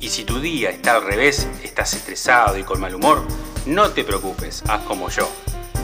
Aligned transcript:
Y 0.00 0.10
si 0.10 0.24
tu 0.24 0.38
día 0.40 0.70
está 0.70 0.94
al 0.94 1.02
revés, 1.02 1.50
estás 1.64 1.92
estresado 1.94 2.56
y 2.56 2.62
con 2.62 2.80
mal 2.80 2.94
humor, 2.94 3.26
no 3.66 3.90
te 3.90 4.04
preocupes, 4.04 4.62
haz 4.68 4.84
como 4.84 5.08
yo, 5.08 5.28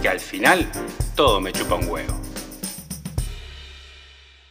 que 0.00 0.08
al 0.08 0.20
final 0.20 0.70
todo 1.16 1.40
me 1.40 1.52
chupa 1.52 1.74
un 1.74 1.88
huevo. 1.88 2.14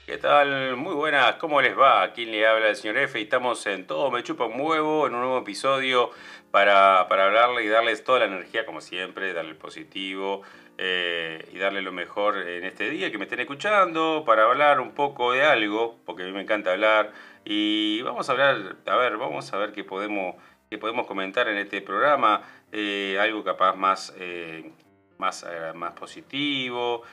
¿Qué 0.06 0.18
tal? 0.18 0.76
Muy 0.76 0.94
buenas, 0.94 1.36
¿cómo 1.36 1.62
les 1.62 1.80
va? 1.80 2.04
Aquí 2.04 2.26
le 2.26 2.46
habla 2.46 2.68
el 2.68 2.76
señor 2.76 2.98
F 2.98 3.18
y 3.18 3.23
estamos 3.23 3.66
en 3.66 3.88
Todo 3.88 4.12
me 4.12 4.22
chupa 4.22 4.46
un 4.46 4.60
huevo, 4.60 5.08
en 5.08 5.14
un 5.16 5.22
nuevo 5.22 5.40
episodio 5.40 6.12
para, 6.52 7.08
para 7.08 7.28
hablarle 7.28 7.64
y 7.64 7.70
darles 7.70 8.04
toda 8.04 8.20
la 8.20 8.26
energía, 8.26 8.66
como 8.66 8.82
siempre, 8.82 9.32
darle 9.32 9.52
el 9.52 9.58
positivo 9.58 10.42
eh, 10.78 11.48
y 11.54 11.58
darle 11.58 11.82
lo 11.82 11.94
mejor 11.94 12.38
en 12.38 12.66
este 12.66 12.90
día, 12.90 13.12
que 13.12 13.18
me 13.18 13.23
estén 13.23 13.40
escuchando, 13.40 14.23
para 14.26 14.44
hablar 14.44 14.82
un 14.82 14.92
poco 14.92 15.32
de 15.32 15.44
algo, 15.44 16.00
porque 16.06 16.23
a 16.23 16.26
mí 16.26 16.34
me 16.34 16.42
encanta 16.42 16.73
hablar 16.73 17.14
y 17.46 18.02
vamos 18.02 18.30
a 18.30 18.32
hablar, 18.32 18.78
a 18.86 18.96
ver, 18.96 19.18
vamos 19.18 19.52
a 19.52 19.58
ver 19.58 19.74
qué 19.74 19.84
podemos, 19.84 20.36
qué 20.70 20.78
podemos 20.78 21.06
comentar 21.06 21.48
en 21.50 21.58
este 21.58 21.82
programa, 21.82 22.42
eh, 22.72 23.18
algo 23.20 23.44
capaz 23.44 23.76
más, 23.76 24.14
eh, 24.17 24.72
más, 25.17 25.45
eh, 25.50 25.73
más 25.76 25.94
positivo 25.94 27.04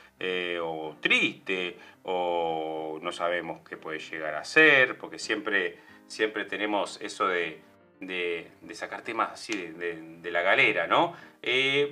o 0.62 0.96
triste, 1.00 1.78
o 2.02 2.98
no 3.00 3.10
sabemos 3.10 3.60
qué 3.66 3.76
puede 3.78 3.98
llegar 3.98 4.34
a 4.34 4.44
ser, 4.44 4.98
porque 4.98 5.18
siempre, 5.18 5.78
siempre 6.06 6.44
tenemos 6.44 7.00
eso 7.00 7.26
de, 7.26 7.60
de, 8.00 8.50
sacar 8.74 9.02
temas 9.02 9.32
así 9.32 9.54
de, 9.54 10.30
la 10.30 10.42
galera, 10.42 10.86
¿no? 10.86 11.14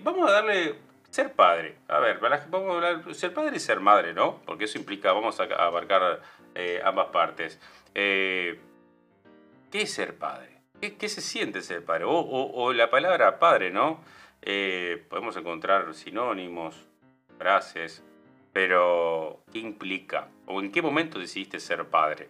vamos 0.03 0.29
a 0.29 0.33
darle 0.33 0.75
ser 1.11 1.33
padre. 1.33 1.77
A 1.89 2.01
ver, 2.01 2.19
vamos 2.21 2.71
a 2.71 2.75
hablar, 2.75 3.15
ser 3.15 3.33
padre 3.33 3.57
y 3.57 3.61
ser 3.61 3.81
madre, 3.81 4.13
¿no? 4.13 4.43
Porque 4.45 4.65
eso 4.65 4.77
implica, 4.79 5.13
vamos 5.13 5.41
a 5.41 5.45
abarcar 5.45 6.21
ambas 6.85 7.07
partes. 7.07 7.59
Eh, 8.01 8.57
¿Qué 9.73 9.83
es 9.83 9.93
ser 9.93 10.17
padre? 10.19 10.61
¿Qué, 10.81 11.09
se 11.09 11.21
siente 11.21 11.63
ser 11.63 11.85
padre? 11.85 12.05
O, 12.07 12.73
la 12.73 12.91
palabra 12.91 13.41
padre, 13.41 13.73
¿no? 13.73 14.05
Eh, 14.41 15.05
podemos 15.11 15.37
encontrar 15.37 15.93
sinónimos, 15.95 16.87
frases, 17.39 18.05
pero 18.53 19.43
¿qué 19.53 19.59
implica? 19.59 20.29
¿O 20.47 20.61
en 20.61 20.71
qué 20.71 20.81
momento 20.81 21.19
decidiste 21.19 21.59
ser 21.59 21.87
padre? 21.87 22.29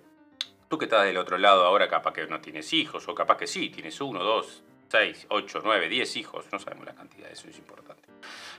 Tú 0.69 0.78
que 0.78 0.86
estás 0.86 1.05
del 1.05 1.19
otro 1.19 1.36
lado 1.36 1.66
ahora 1.66 1.86
capaz 1.86 2.14
que 2.14 2.27
no 2.27 2.41
tienes 2.41 2.72
hijos, 2.72 3.06
o 3.06 3.14
capaz 3.14 3.36
que 3.36 3.47
sí, 3.47 3.69
tienes 3.69 4.00
uno, 4.00 4.25
dos, 4.25 4.64
seis, 4.88 5.27
ocho, 5.28 5.60
nueve, 5.62 5.91
diez 5.91 6.16
hijos, 6.16 6.47
no 6.50 6.58
sabemos 6.58 6.86
la 6.86 6.94
cantidad, 6.94 7.30
eso 7.30 7.47
es 7.47 7.58
importante. 7.58 8.08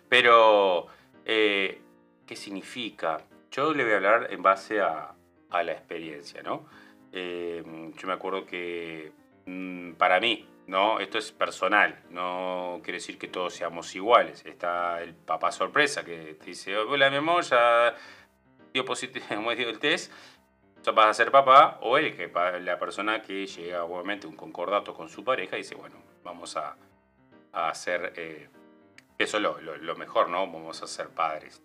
Pero, 0.07 0.85
eh, 1.25 1.81
¿qué 2.27 2.35
significa? 2.35 3.17
Yo 3.49 3.73
le 3.73 3.83
voy 3.83 3.93
a 3.93 3.95
hablar 3.95 4.27
en 4.29 4.43
base 4.43 4.79
a, 4.79 5.15
a 5.49 5.63
la 5.63 5.71
experiencia, 5.71 6.43
¿no? 6.43 6.67
Eh, 7.11 7.63
yo 7.95 8.07
me 8.07 8.13
acuerdo 8.13 8.45
que 8.45 9.11
mm, 9.45 9.93
para 9.93 10.19
mí, 10.19 10.47
¿no? 10.67 10.99
Esto 10.99 11.17
es 11.17 11.31
personal, 11.31 11.99
no 12.11 12.79
quiere 12.83 12.97
decir 12.97 13.17
que 13.17 13.27
todos 13.27 13.53
seamos 13.53 13.93
iguales. 13.95 14.45
Está 14.45 15.01
el 15.01 15.13
papá 15.13 15.51
sorpresa 15.51 16.03
que 16.05 16.35
te 16.35 16.45
dice, 16.45 16.77
hola 16.77 17.09
mi 17.09 17.17
amor, 17.17 17.43
ya 17.43 17.95
dio 18.73 18.85
positivo, 18.85 19.25
dio 19.55 19.69
el 19.69 19.79
test, 19.79 20.11
vas 20.93 21.07
a 21.07 21.13
ser 21.13 21.31
papá, 21.31 21.77
o 21.81 21.97
él, 21.97 22.15
que 22.15 22.31
la 22.61 22.79
persona 22.79 23.21
que 23.21 23.45
llega 23.45 23.83
obviamente 23.83 24.27
un 24.27 24.35
concordato 24.35 24.93
con 24.93 25.09
su 25.09 25.23
pareja 25.23 25.55
y 25.55 25.59
dice, 25.59 25.75
bueno, 25.75 25.97
vamos 26.23 26.57
a, 26.57 26.75
hacer, 27.51 28.13
eh, 28.15 28.49
eso 29.17 29.37
es 29.37 29.43
lo, 29.81 29.95
mejor, 29.95 30.29
¿no? 30.29 30.47
Vamos 30.47 30.81
a 30.81 30.87
ser 30.87 31.09
padres. 31.09 31.61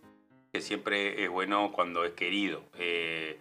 Que 0.53 0.61
siempre 0.61 1.25
es 1.25 1.31
bueno 1.31 1.73
cuando 1.73 2.05
es 2.05 2.13
querido. 2.13 2.63
Eh, 2.79 3.39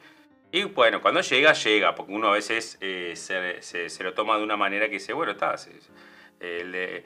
y 0.53 0.65
bueno, 0.65 1.01
cuando 1.01 1.21
llega, 1.21 1.53
llega, 1.53 1.95
porque 1.95 2.11
uno 2.11 2.27
a 2.27 2.33
veces 2.33 2.77
eh, 2.79 3.13
se, 3.15 4.03
lo 4.03 4.13
toma 4.13 4.37
de 4.37 4.43
una 4.43 4.55
manera 4.55 4.85
que 4.85 4.93
dice, 4.93 5.11
bueno, 5.11 5.31
está, 5.31 5.55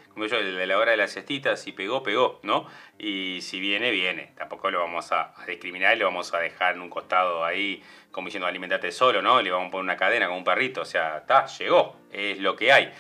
como 0.10 0.26
yo, 0.26 0.36
el 0.36 0.58
de 0.58 0.68
la 0.68 0.78
hora 0.78 0.92
de 0.92 0.98
la 0.98 1.08
siestita, 1.08 1.56
si 1.56 1.72
pegó, 1.72 2.04
pegó, 2.04 2.42
¿no? 2.44 2.68
Y 3.00 3.40
si 3.40 3.62
viene, 3.62 3.92
viene. 3.92 4.34
Tampoco 4.38 4.70
lo 4.70 4.82
vamos 4.82 5.14
a, 5.14 5.34
discriminar 5.48 5.96
y 5.96 6.00
lo 6.00 6.08
vamos 6.08 6.34
a 6.34 6.40
dejar 6.40 6.76
en 6.76 6.82
un 6.82 6.90
costado 6.90 7.46
ahí, 7.46 7.82
como 8.12 8.28
diciendo, 8.28 8.48
alimentate 8.48 8.92
solo, 8.92 9.22
¿no? 9.22 9.42
Le 9.42 9.50
vamos 9.50 9.70
a 9.70 9.72
poner 9.72 9.84
una 9.86 9.96
cadena 9.96 10.28
con 10.28 10.36
un 10.36 10.44
perrito, 10.44 10.82
o 10.82 10.86
sea, 10.86 11.20
está, 11.20 11.46
llegó, 11.46 11.96
es 12.12 12.40
lo 12.40 12.54
que 12.58 12.74
hay. 12.74 12.92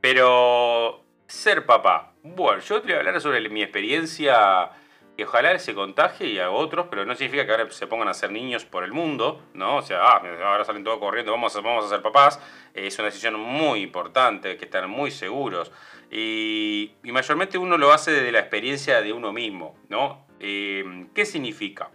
Pero 0.00 1.04
ser 1.28 1.64
papá, 1.64 2.12
bueno, 2.24 2.60
yo 2.60 2.80
te 2.80 2.88
voy 2.88 2.94
a 2.94 2.98
hablar 2.98 3.20
sobre 3.20 3.48
mi 3.48 3.62
experiencia 3.62 4.68
que 5.16 5.24
ojalá 5.24 5.58
se 5.58 5.74
contagie 5.74 6.26
y 6.28 6.38
a 6.38 6.50
otros, 6.50 6.86
pero 6.88 7.04
no 7.04 7.14
significa 7.14 7.44
que 7.44 7.52
ahora 7.52 7.70
se 7.70 7.86
pongan 7.86 8.08
a 8.08 8.14
ser 8.14 8.32
niños 8.32 8.64
por 8.64 8.84
el 8.84 8.92
mundo, 8.92 9.42
¿no? 9.54 9.76
O 9.76 9.82
sea, 9.82 10.02
ah, 10.02 10.22
ahora 10.44 10.64
salen 10.64 10.84
todos 10.84 10.98
corriendo, 10.98 11.32
vamos 11.32 11.54
a, 11.54 11.60
vamos 11.60 11.84
a 11.84 11.88
ser 11.88 12.02
papás. 12.02 12.40
es 12.74 12.98
una 12.98 13.06
decisión 13.06 13.38
muy 13.38 13.82
importante, 13.82 14.56
que 14.56 14.64
están 14.64 14.88
muy 14.88 15.10
seguros. 15.10 15.70
Y, 16.10 16.92
mayormente 17.04 17.58
uno 17.58 17.76
lo 17.78 17.92
hace 17.92 18.10
desde 18.10 18.32
la 18.32 18.40
experiencia 18.40 19.02
de 19.02 19.12
uno 19.12 19.32
mismo, 19.32 19.76
¿no? 19.88 20.26
Eh, 20.40 21.06
¿Qué 21.14 21.24
significa? 21.24 21.90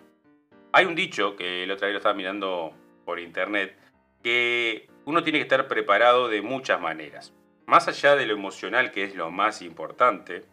Hay 0.71 0.85
un 0.85 0.95
dicho 0.95 1.35
que 1.35 1.63
el 1.63 1.71
otro 1.71 1.87
día 1.87 1.93
lo 1.93 1.97
estaba 1.97 2.15
mirando 2.15 2.73
por 3.03 3.19
internet, 3.19 3.77
que 4.23 4.89
uno 5.05 5.23
tiene 5.23 5.39
que 5.39 5.43
estar 5.43 5.67
preparado 5.67 6.27
de 6.27 6.41
muchas 6.41 6.79
maneras. 6.79 7.33
Más 7.65 7.87
allá 7.87 8.15
de 8.15 8.25
lo 8.25 8.33
emocional, 8.33 8.91
que 8.91 9.03
es 9.03 9.15
lo 9.15 9.31
más 9.31 9.61
importante, 9.61 10.45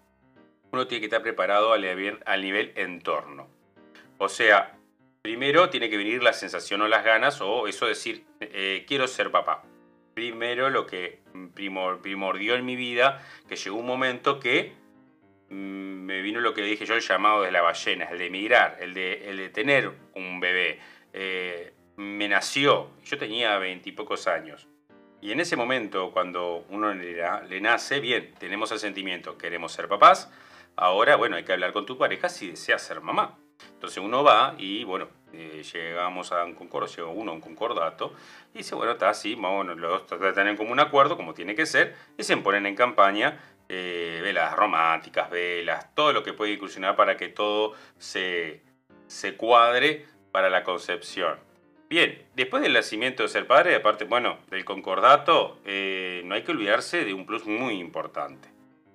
uno 0.75 0.87
tiene 0.87 1.01
que 1.01 1.07
estar 1.07 1.23
preparado 1.23 1.73
al 1.73 1.85
al 2.27 2.43
nivel 2.43 2.73
entorno. 2.77 3.49
O 4.19 4.29
sea, 4.29 4.77
primero 5.25 5.71
tiene 5.71 5.89
que 5.89 5.97
venir 5.97 6.23
la 6.23 6.35
sensación 6.35 6.83
o 6.83 6.89
las 6.89 7.03
ganas 7.03 7.41
o 7.41 7.67
eso 7.67 7.87
decir, 7.87 8.25
eh, 8.41 8.85
quiero 8.87 9.09
ser 9.09 9.31
papá. 9.31 9.65
Primero 10.13 10.69
lo 10.69 10.87
que 10.87 11.21
primordió 11.55 12.55
en 12.55 12.65
mi 12.67 12.77
vida, 12.77 13.27
que 13.49 13.57
llegó 13.57 13.77
un 13.77 13.87
momento 13.87 14.39
que 14.39 14.75
mm, 15.49 15.55
me 15.55 16.21
vino 16.21 16.41
lo 16.41 16.53
que 16.53 16.61
dije 16.61 16.85
yo, 16.85 16.95
el 16.95 17.01
llamado 17.01 17.43
de 17.43 17.51
la 17.51 17.63
ballena, 17.63 18.05
el 18.05 18.19
de 18.19 18.27
emigrar, 18.27 18.77
el 18.81 18.93
de, 18.93 19.31
el 19.31 19.39
de 19.39 19.49
tener 19.49 19.91
un 20.15 20.41
bebé. 20.41 20.79
Eh, 21.15 21.73
me 21.97 22.29
nació, 22.29 22.91
yo 23.05 23.17
tenía 23.17 23.57
veintipocos 23.59 24.29
años. 24.29 24.69
Y 25.23 25.33
en 25.33 25.41
ese 25.41 25.57
momento, 25.57 26.13
cuando 26.13 26.67
uno 26.69 26.93
le, 26.93 27.17
le 27.49 27.61
nace, 27.63 27.99
bien, 28.01 28.35
tenemos 28.39 28.71
el 28.73 28.79
sentimiento, 28.79 29.39
queremos 29.39 29.73
ser 29.73 29.89
papás, 29.89 30.31
Ahora, 30.77 31.17
bueno, 31.17 31.37
hay 31.37 31.45
que 31.45 31.53
hablar 31.53 31.73
con 31.73 31.87
tu 31.87 31.97
pareja 31.97 32.29
si 32.29 32.51
deseas 32.51 32.83
ser 32.83 33.01
mamá. 33.01 33.39
Entonces 33.75 33.99
uno 33.99 34.25
va 34.25 34.55
y, 34.59 34.83
bueno, 34.85 35.09
eh, 35.33 35.63
llegamos 35.73 36.33
a 36.33 36.45
un 36.45 36.55
concordo, 36.55 36.89
llega 36.89 37.09
uno 37.09 37.31
a 37.31 37.35
un 37.35 37.41
concordato 37.41 38.13
y 38.53 38.59
dice, 38.59 38.75
bueno, 38.75 38.93
está 38.93 39.11
así, 39.11 39.35
bueno, 39.35 39.75
los 39.75 40.09
dos 40.09 40.35
tener 40.35 40.57
como 40.57 40.73
un 40.73 40.81
acuerdo, 40.81 41.17
como 41.17 41.35
tiene 41.35 41.55
que 41.55 41.67
ser, 41.67 41.95
y 42.19 42.25
se 42.25 42.37
ponen 42.39 42.67
en 42.67 42.75
campaña 42.75 43.41
eh, 43.69 44.21
velas 44.23 44.55
románticas, 44.57 45.31
velas, 45.31 45.95
todo 45.95 46.13
lo 46.13 46.23
que 46.23 46.33
puede 46.33 46.53
incursionar 46.53 46.97
para 46.97 47.17
que 47.17 47.29
todo 47.29 47.75
se, 47.99 48.63
se 49.07 49.37
cuadre 49.37 50.07
para 50.33 50.51
la 50.51 50.65
concepción. 50.65 51.39
Bien, 51.89 52.27
después 52.35 52.63
del 52.63 52.73
nacimiento 52.73 53.23
de 53.23 53.29
ser 53.29 53.47
padre, 53.47 53.77
aparte, 53.77 54.05
bueno, 54.05 54.39
del 54.51 54.65
concordato, 54.65 55.61
eh, 55.65 56.23
no 56.25 56.35
hay 56.35 56.43
que 56.43 56.51
olvidarse 56.51 57.05
de 57.05 57.15
un 57.15 57.27
plus 57.27 57.47
muy 57.47 57.79
importante 57.79 58.54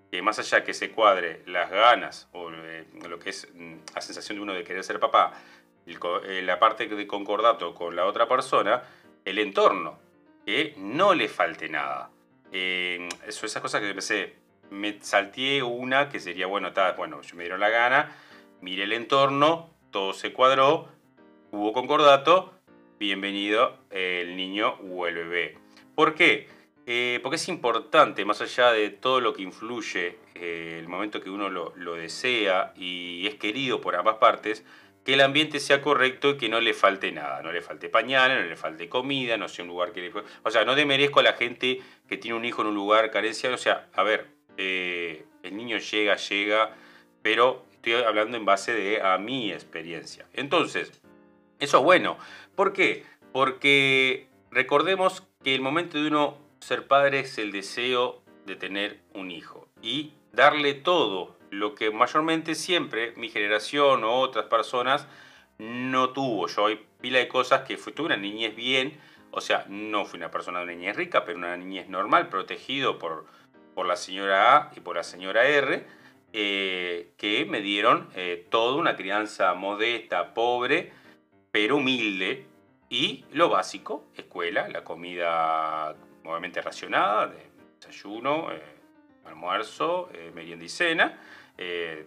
que 0.10 0.22
más 0.22 0.40
allá 0.40 0.64
que 0.64 0.74
se 0.74 0.92
cuadre 0.92 1.44
las 1.46 1.70
ganas 1.70 2.28
o 2.34 2.52
eh, 2.52 2.86
lo 3.08 3.20
que 3.20 3.30
es 3.30 3.48
mm, 3.54 3.76
la 3.94 4.02
sensación 4.02 4.38
de 4.38 4.42
uno 4.42 4.54
de 4.54 4.64
querer 4.64 4.84
ser 4.84 5.00
papá, 5.00 5.34
eh, 5.86 6.42
la 6.44 6.60
parte 6.60 6.88
de 6.88 7.08
concordato 7.08 7.74
con 7.74 7.96
la 7.96 8.06
otra 8.06 8.28
persona, 8.28 8.84
el 9.26 9.40
entorno, 9.40 10.00
que 10.46 10.74
no 10.78 11.14
le 11.14 11.28
falte 11.28 11.70
nada. 11.70 12.10
Eh, 12.52 13.08
eso, 13.28 13.46
esas 13.46 13.62
cosas 13.62 13.82
que 13.82 13.90
empecé, 13.90 14.36
me 14.72 15.00
salteé 15.02 15.62
una 15.64 16.10
que 16.10 16.20
sería, 16.20 16.48
bueno, 16.48 16.72
bueno, 16.98 17.22
yo 17.22 17.36
me 17.36 17.44
dieron 17.44 17.60
la 17.60 17.70
gana, 17.70 18.16
miré 18.62 18.84
el 18.84 18.94
entorno, 18.94 19.70
todo 19.92 20.14
se 20.14 20.34
cuadró, 20.34 20.88
hubo 21.52 21.74
concordato, 21.74 22.54
bienvenido 23.00 23.78
el 23.90 24.36
niño 24.36 24.76
o 24.92 25.08
el 25.08 25.16
bebé. 25.16 25.58
¿Por 25.96 26.16
qué? 26.16 26.48
Eh, 26.86 27.20
porque 27.22 27.36
es 27.36 27.48
importante, 27.48 28.26
más 28.26 28.42
allá 28.42 28.72
de 28.72 28.90
todo 28.90 29.22
lo 29.22 29.34
que 29.34 29.44
influye, 29.44 30.18
eh, 30.36 30.78
el 30.80 30.88
momento 30.88 31.22
que 31.22 31.30
uno 31.30 31.50
lo, 31.50 31.96
desea 31.96 32.74
y 32.76 33.28
es 33.28 33.36
querido 33.36 33.80
por 33.80 33.96
ambas 33.96 34.16
partes, 34.16 34.66
que 35.06 35.14
el 35.14 35.22
ambiente 35.22 35.60
sea 35.60 35.82
correcto 35.82 36.32
y 36.32 36.38
que 36.38 36.50
no 36.50 36.60
le 36.60 36.74
falte 36.74 37.12
nada, 37.12 37.42
no 37.42 37.52
le 37.52 37.62
falte 37.62 37.90
pañales, 37.90 38.42
no 38.42 38.50
le 38.50 38.56
falte 38.56 38.90
comida, 38.90 39.38
no 39.38 39.48
sea 39.48 39.64
un 39.64 39.70
lugar 39.70 39.92
que 39.92 40.02
le... 40.02 40.12
O 40.44 40.52
sea, 40.52 40.66
no 40.66 40.76
demerezco 40.76 41.20
a 41.20 41.24
la 41.24 41.34
gente 41.34 41.80
que 42.08 42.18
tiene 42.18 42.38
un 42.38 42.46
hijo 42.46 42.62
en 42.62 42.70
un 42.70 42.76
lugar 42.76 43.12
carencia, 43.12 43.54
o 43.54 43.58
sea, 43.58 43.88
a 43.94 44.04
ver, 44.04 44.28
el 44.58 45.56
niño 45.56 45.78
llega, 45.78 46.16
llega, 46.16 46.76
pero 47.22 47.66
estoy 47.72 47.94
hablando 47.94 48.36
en 48.36 48.46
base 48.46 48.74
de 48.74 49.02
a 49.02 49.18
mi 49.18 49.52
experiencia. 49.52 50.26
Entonces, 50.34 50.92
eso 51.60 51.78
es 51.78 51.84
bueno. 51.84 52.18
¿Por 52.56 52.74
qué? 52.74 53.06
Porque 53.32 54.28
recordemos 54.52 55.24
que 55.44 55.56
el 55.56 55.62
momento 55.62 55.98
de 55.98 56.08
uno 56.08 56.38
ser 56.60 56.88
padre 56.88 57.20
es 57.22 57.38
el 57.38 57.52
deseo 57.52 58.22
de 58.46 58.56
tener 58.56 59.00
un 59.14 59.32
hijo 59.32 59.68
y 59.82 60.14
darle 60.32 60.74
todo 60.74 61.38
lo 61.50 61.76
que 61.76 61.92
mayormente 61.92 62.56
siempre 62.56 63.14
mi 63.16 63.30
generación 63.30 64.04
o 64.04 64.20
otras 64.20 64.46
personas 64.46 65.08
no 65.58 66.12
tuvo. 66.12 66.48
Yo 66.48 66.68
hay 66.68 66.86
pila 67.02 67.20
de 67.20 67.28
cosas 67.28 67.62
que 67.62 67.78
fui, 67.78 67.94
una 68.00 68.18
niñez 68.18 68.56
bien, 68.56 69.00
o 69.32 69.42
sea, 69.42 69.66
no 69.68 70.06
fui 70.06 70.18
una 70.18 70.32
persona 70.32 70.60
de 70.60 70.66
una 70.66 70.74
niñez 70.74 70.96
rica, 70.96 71.26
pero 71.26 71.38
una 71.38 71.56
niñez 71.58 71.90
normal, 71.90 72.30
protegido 72.30 72.98
por, 72.98 73.26
por 73.76 73.86
la 73.86 73.96
señora 73.96 74.56
A 74.58 74.72
y 74.76 74.80
por 74.80 74.96
la 74.96 75.04
señora 75.04 75.46
R, 75.46 75.86
eh, 76.32 77.12
que 77.18 77.46
me 77.46 77.62
dieron 77.62 78.10
eh, 78.16 78.46
toda 78.50 78.76
una 78.76 78.96
crianza 78.96 79.54
modesta, 79.54 80.34
pobre, 80.34 80.92
pero 81.52 81.78
humilde. 81.78 82.46
Y 82.92 83.26
lo 83.32 83.50
básico, 83.50 84.06
escuela, 84.16 84.68
la 84.68 84.84
comida 84.84 85.96
obviamente 86.24 86.62
racionada, 86.62 87.34
desayuno, 87.80 88.52
eh, 88.52 88.62
almuerzo, 89.26 90.10
merienda 90.34 90.66
y 90.66 90.70
cena. 90.70 91.20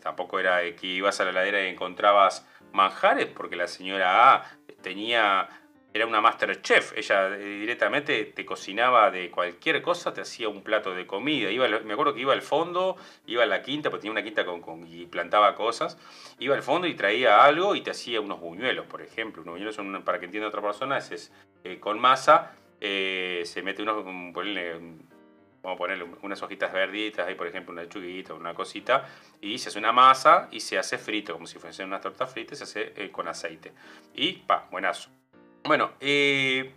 tampoco 0.01 0.41
era 0.41 0.61
que 0.75 0.87
ibas 0.87 1.21
a 1.21 1.25
la 1.25 1.33
ladera 1.33 1.65
y 1.65 1.69
encontrabas 1.69 2.47
manjares, 2.73 3.27
porque 3.27 3.55
la 3.55 3.69
señora 3.69 4.35
A 4.35 4.57
tenía 4.81 5.49
era 5.95 6.07
una 6.07 6.21
master 6.21 6.63
chef. 6.63 6.97
Ella 6.97 7.29
eh, 7.37 7.59
directamente 7.61 8.25
te 8.25 8.47
cocinaba 8.47 9.11
de 9.11 9.31
cualquier 9.31 9.83
cosa, 9.83 10.13
te 10.13 10.23
hacía 10.23 10.49
un 10.49 10.63
plato 10.63 10.95
de 10.95 11.07
comida. 11.07 11.51
Iba, 11.51 11.69
me 11.69 11.93
acuerdo 11.93 12.15
que 12.15 12.21
iba 12.21 12.33
al 12.33 12.43
fondo, 12.43 12.97
iba 13.27 13.43
a 13.43 13.47
la 13.47 13.63
quinta, 13.63 13.91
porque 13.91 14.03
tenía 14.03 14.13
una 14.13 14.23
quinta 14.23 14.45
con, 14.45 14.87
y 14.87 15.07
plantaba 15.07 15.55
cosas. 15.55 15.99
Iba 16.39 16.55
al 16.55 16.63
fondo 16.63 16.87
y 16.87 16.95
traía 16.95 17.45
algo 17.45 17.75
y 17.75 17.83
te 17.83 17.91
hacía 17.91 18.21
unos 18.21 18.41
buñuelos, 18.41 18.87
por 18.87 19.03
ejemplo. 19.03 19.43
Unos 19.43 19.55
buñuelos 19.55 19.75
son, 19.75 20.03
para 20.03 20.19
que 20.19 20.27
entienda 20.27 20.49
otra 20.49 20.63
persona, 20.63 20.99
es, 20.99 21.33
eh, 21.65 21.79
con 21.79 22.01
masa, 22.01 22.53
eh, 22.85 23.43
se 23.45 23.63
mete 23.63 23.81
unos, 23.81 24.03
ponerle, 24.35 24.75
vamos 25.63 25.77
a 25.77 25.79
ponerle 25.79 26.05
unas 26.23 26.43
hojitas 26.43 26.73
verditas, 26.73 27.29
ahí 27.29 27.37
por 27.37 27.47
ejemplo 27.47 27.73
una 27.73 27.83
lechuguita, 27.83 28.35
una 28.35 28.55
cosita, 28.55 29.09
y 29.41 29.59
se 29.59 29.69
hace 29.69 29.79
una 29.79 29.93
masa 29.93 30.49
y 30.51 30.59
se 30.59 30.79
hace 30.79 30.99
frito, 30.99 31.33
como 31.33 31.47
si 31.47 31.61
fuesen 31.61 31.87
unas 31.87 32.01
tortas 32.01 32.33
fritas, 32.33 32.59
se 32.59 32.65
hace 32.65 33.11
con 33.13 33.29
aceite. 33.29 33.73
Y 34.15 34.33
pa, 34.33 34.67
buenazo. 34.73 35.11
Bueno, 35.63 35.93
eh, 36.01 36.73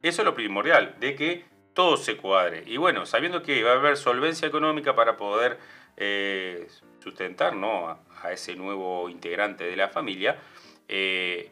eso 0.00 0.22
es 0.22 0.24
lo 0.24 0.32
primordial, 0.32 0.94
de 1.00 1.16
que 1.16 1.44
todo 1.74 1.96
se 1.96 2.16
cuadre. 2.16 2.62
Y 2.64 2.76
bueno, 2.76 3.04
sabiendo 3.04 3.42
que 3.42 3.64
va 3.64 3.72
a 3.72 3.74
haber 3.74 3.96
solvencia 3.96 4.46
económica 4.46 4.94
para 4.94 5.16
poder 5.16 5.58
eh, 5.96 6.68
sustentar 7.00 7.54
a, 7.64 8.32
ese 8.32 8.54
nuevo 8.54 9.08
integrante 9.08 9.64
de 9.64 9.74
la 9.74 9.88
familia, 9.88 10.38
eh, 10.86 11.50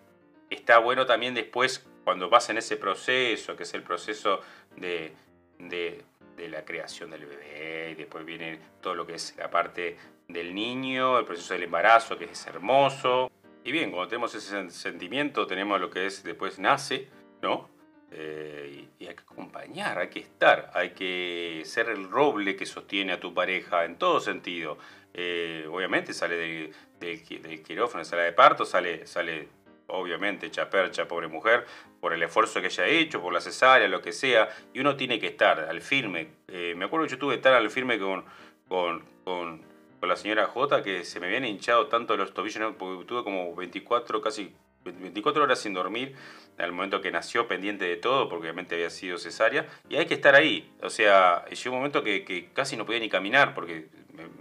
está 0.49 0.79
bueno 0.79 1.07
también 1.07 1.35
después, 1.35 1.85
cuando 2.07 2.31
vas 2.31 2.49
en 2.51 2.59
ese 2.59 2.77
proceso, 2.77 3.57
que 3.57 3.65
es 3.65 3.75
el 3.75 3.83
proceso 3.83 4.41
de, 4.77 5.13
de, 5.59 6.05
la 6.49 6.65
creación 6.65 7.11
del 7.11 7.27
bebé, 7.27 7.91
y 7.91 7.95
después 7.97 8.25
viene 8.25 8.61
todo 8.81 8.95
lo 8.95 9.05
que 9.05 9.15
es 9.15 9.35
la 9.37 9.51
parte 9.51 9.97
del 10.29 10.55
niño, 10.55 11.19
el 11.19 11.25
proceso 11.25 11.55
del 11.55 11.65
embarazo, 11.65 12.17
que 12.17 12.27
es 12.27 12.47
hermoso, 12.47 13.29
y 13.65 13.73
bien, 13.73 13.91
cuando 13.91 14.07
tenemos 14.07 14.33
ese 14.37 14.71
sentimiento, 14.71 15.49
tenemos 15.49 15.81
lo 15.81 15.91
que 15.91 16.07
es 16.07 16.23
después 16.23 16.61
nace, 16.61 17.09
¿no? 17.43 17.69
Eh, 18.13 18.87
y, 19.01 19.07
hay 19.09 19.15
que 19.17 19.23
acompañar, 19.23 19.99
hay 19.99 20.09
que 20.09 20.21
estar, 20.21 20.71
hay 20.75 20.91
que 20.91 21.63
ser 21.65 21.89
el 21.89 22.09
roble 22.09 22.55
que 22.55 22.67
sostiene 22.67 23.15
a 23.15 23.19
tu 23.19 23.35
pareja 23.35 23.85
en 23.85 23.99
todo 23.99 24.21
sentido. 24.21 24.79
Eh, 25.13 25.67
obviamente 25.69 26.15
sale 26.15 26.37
del, 26.37 26.73
del, 27.01 27.63
quirófano, 27.65 28.05
sale 28.05 28.23
de 28.23 28.33
parto, 28.33 28.65
sale, 28.65 29.09
sale 29.09 29.49
obviamente 29.97 30.51
chapercha, 30.51 31.09
pobre 31.09 31.29
mujer, 31.29 31.67
por 32.01 32.13
el 32.13 32.23
esfuerzo 32.23 32.61
que 32.61 32.67
ella 32.67 32.85
ha 32.85 32.89
hecho, 32.89 33.21
por 33.21 33.33
la 33.33 33.41
cesárea, 33.41 33.89
lo 33.89 34.03
que 34.03 34.13
sea, 34.13 34.49
y 34.73 34.81
uno 34.81 34.97
tiene 34.97 35.19
que 35.19 35.29
estar 35.29 35.61
al 35.61 35.81
firme. 35.81 36.29
Eh, 36.49 36.75
me 36.77 36.85
acuerdo 36.85 37.07
que 37.07 37.13
yo 37.13 37.19
tuve 37.19 37.35
que 37.35 37.37
estar 37.39 37.55
al 37.55 37.71
firme 37.71 37.99
con, 37.99 38.25
con, 38.69 39.03
con 39.25 40.09
la 40.09 40.17
señora 40.17 40.47
J 40.47 40.83
que 40.83 41.05
se 41.05 41.21
me 41.21 41.27
habían 41.27 41.45
hinchado 41.45 41.89
tanto 41.89 42.17
los 42.17 42.33
tobillos, 42.33 42.75
porque 42.79 43.05
tuve 43.07 43.25
como 43.25 43.55
24, 43.55 44.21
casi 44.21 44.55
24 44.85 45.43
horas 45.43 45.59
sin 45.59 45.75
dormir 45.75 46.15
al 46.59 46.73
momento 46.73 47.01
que 47.01 47.11
nació, 47.11 47.49
pendiente 47.49 47.85
de 47.85 47.97
todo, 47.97 48.29
porque 48.29 48.45
obviamente 48.45 48.75
había 48.75 48.91
sido 48.91 49.19
cesárea, 49.19 49.67
y 49.89 49.97
hay 49.97 50.07
que 50.07 50.15
estar 50.15 50.35
ahí. 50.35 50.73
O 50.83 50.91
sea, 50.91 51.45
llegó 51.47 51.75
un 51.75 51.81
momento 51.81 52.03
que, 52.03 52.49
casi 52.53 52.77
no 52.77 52.87
podía 52.87 53.01
ni 53.01 53.09
caminar 53.09 53.55
porque 53.55 53.89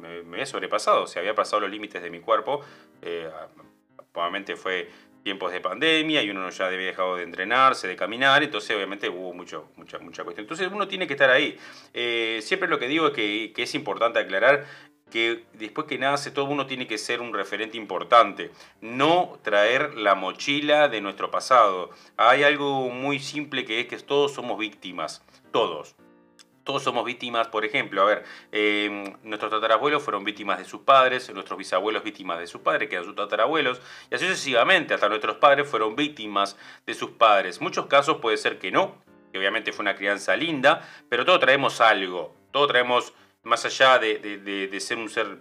me, 0.01 0.19
había 0.33 0.45
sobrepasado, 0.45 1.03
o 1.03 1.07
sea, 1.07 1.21
había 1.21 1.35
pasado 1.35 1.61
los 1.61 1.69
límites 1.69 2.01
de 2.01 2.09
mi 2.09 2.19
cuerpo. 2.19 2.61
Eh, 3.01 3.29
obviamente 4.13 4.55
fue 4.55 4.89
tiempos 5.25 5.51
de 5.51 5.60
pandemia 5.60 6.22
y 6.22 6.30
uno 6.30 6.48
ya 6.51 6.68
había 6.68 6.86
dejado 6.86 7.16
de 7.16 7.24
entrenarse, 7.24 7.88
de 7.88 7.95
caminar, 7.95 8.44
entonces 8.44 8.75
obviamente 8.75 9.10
hubo 9.10 9.33
mucho, 9.33 9.69
mucha, 9.75 9.98
mucha 9.98 10.24
cuestión. 10.24 10.44
Entonces 10.44 10.69
uno 10.72 10.88
tiene 10.88 11.07
que 11.07 11.13
estar 11.13 11.31
ahí. 11.31 11.57
Eh, 11.95 12.42
siempre 12.44 12.69
lo 12.69 12.77
que 12.77 12.88
digo 12.88 13.07
es 13.07 13.13
que, 13.13 13.51
que, 13.56 13.63
es 13.63 13.74
importante 13.74 14.19
aclarar 14.19 14.66
que 15.10 15.44
después 15.54 15.88
que 15.88 15.98
nace 15.98 16.30
todo 16.30 16.45
uno 16.45 16.68
tiene 16.68 16.86
que 16.86 17.00
ser 17.00 17.22
un 17.22 17.33
referente 17.33 17.75
importante, 17.75 18.51
no 18.81 19.39
traer 19.42 19.95
la 19.95 20.13
mochila 20.13 20.89
de 20.89 21.01
nuestro 21.01 21.31
pasado. 21.31 21.89
Hay 22.18 22.44
algo 22.44 22.92
muy 22.92 23.18
simple 23.18 23.66
que 23.66 23.80
es 23.80 23.88
que 23.88 23.98
todos 23.98 24.31
somos 24.31 24.60
víctimas, 24.60 25.25
todos. 25.51 25.95
Todos 26.65 26.81
somos 26.81 27.06
víctimas, 27.06 27.47
por 27.47 27.63
ejemplo, 27.63 28.01
a 28.01 28.06
ver, 28.06 28.23
eh, 28.51 29.13
nuestros 29.21 29.51
tatarabuelos 29.51 30.01
fueron 30.01 30.23
víctimas 30.23 30.57
de 30.57 30.65
sus 30.65 30.81
padres, 30.81 31.31
nuestros 31.31 31.59
bisabuelos 31.59 32.03
víctimas 32.03 32.39
de 32.39 32.47
sus 32.47 32.62
padres, 32.62 32.89
que 32.89 32.95
eran 32.95 33.06
sus 33.06 33.13
tatarabuelos, 33.13 33.79
y 34.09 34.15
así 34.15 34.25
sucesivamente, 34.25 34.95
hasta 34.95 35.07
nuestros 35.07 35.35
padres 35.38 35.69
fueron 35.69 35.95
víctimas 35.95 36.57
de 36.88 36.95
sus 36.95 37.12
padres. 37.12 37.62
Muchos 37.62 37.85
casos 37.85 38.17
puede 38.17 38.38
ser 38.38 38.57
que 38.57 38.71
no, 38.71 38.95
que 39.31 39.38
obviamente 39.38 39.73
fue 39.73 39.83
una 39.83 39.95
crianza 39.95 40.35
linda, 40.35 40.81
pero 41.07 41.23
todos 41.23 41.39
traemos 41.39 41.81
algo, 41.81 42.35
todos 42.50 42.67
traemos 42.67 43.13
más 43.44 43.63
allá 43.63 44.00
de, 44.00 44.75
ser 44.79 44.97
un 44.97 45.07
ser 45.07 45.38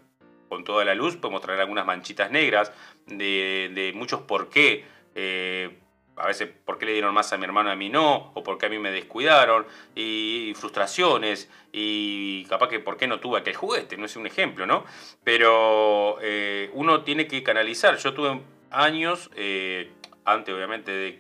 con 0.51 0.63
toda 0.63 0.85
la 0.85 0.95
luz, 0.95 1.17
podemos 1.17 1.41
traer 1.41 1.61
algunas 1.61 1.87
manchitas 1.87 2.31
negras 2.31 2.71
de, 3.07 3.93
muchos 3.97 4.21
por 4.21 4.51
qué. 4.51 4.85
Eh, 5.15 5.79
a 6.17 6.27
veces, 6.27 6.49
¿por 6.65 6.79
qué 6.79 6.87
le 6.87 6.93
dieron 6.93 7.13
más 7.13 7.33
a 7.33 7.37
mi 7.37 7.45
hermano 7.45 7.71
a 7.71 7.77
mí 7.77 7.89
no? 7.89 8.33
O 8.35 8.43
por 8.43 8.59
qué 8.59 8.67
a 8.67 8.69
mí 8.69 8.79
me 8.79 8.91
descuidaron. 8.91 9.67
Y, 9.95 10.53
frustraciones. 10.57 11.51
Y 11.73 12.45
capaz 12.47 12.69
que 12.69 12.81
por 12.81 12.97
qué 12.97 13.07
no 13.07 13.21
tuve 13.21 13.41
aquel 13.41 13.55
juguete. 13.55 13.97
No 13.97 14.07
es 14.07 14.17
un 14.17 14.27
ejemplo, 14.27 14.67
¿no? 14.67 14.85
Pero 15.25 16.19
eh, 16.23 16.71
uno 16.75 17.03
tiene 17.03 17.27
que 17.27 17.43
canalizar. 17.43 17.97
Yo 17.97 18.15
tuve 18.15 18.41
años, 18.71 19.31
eh, 19.35 19.91
antes 20.25 20.55
obviamente 20.55 21.17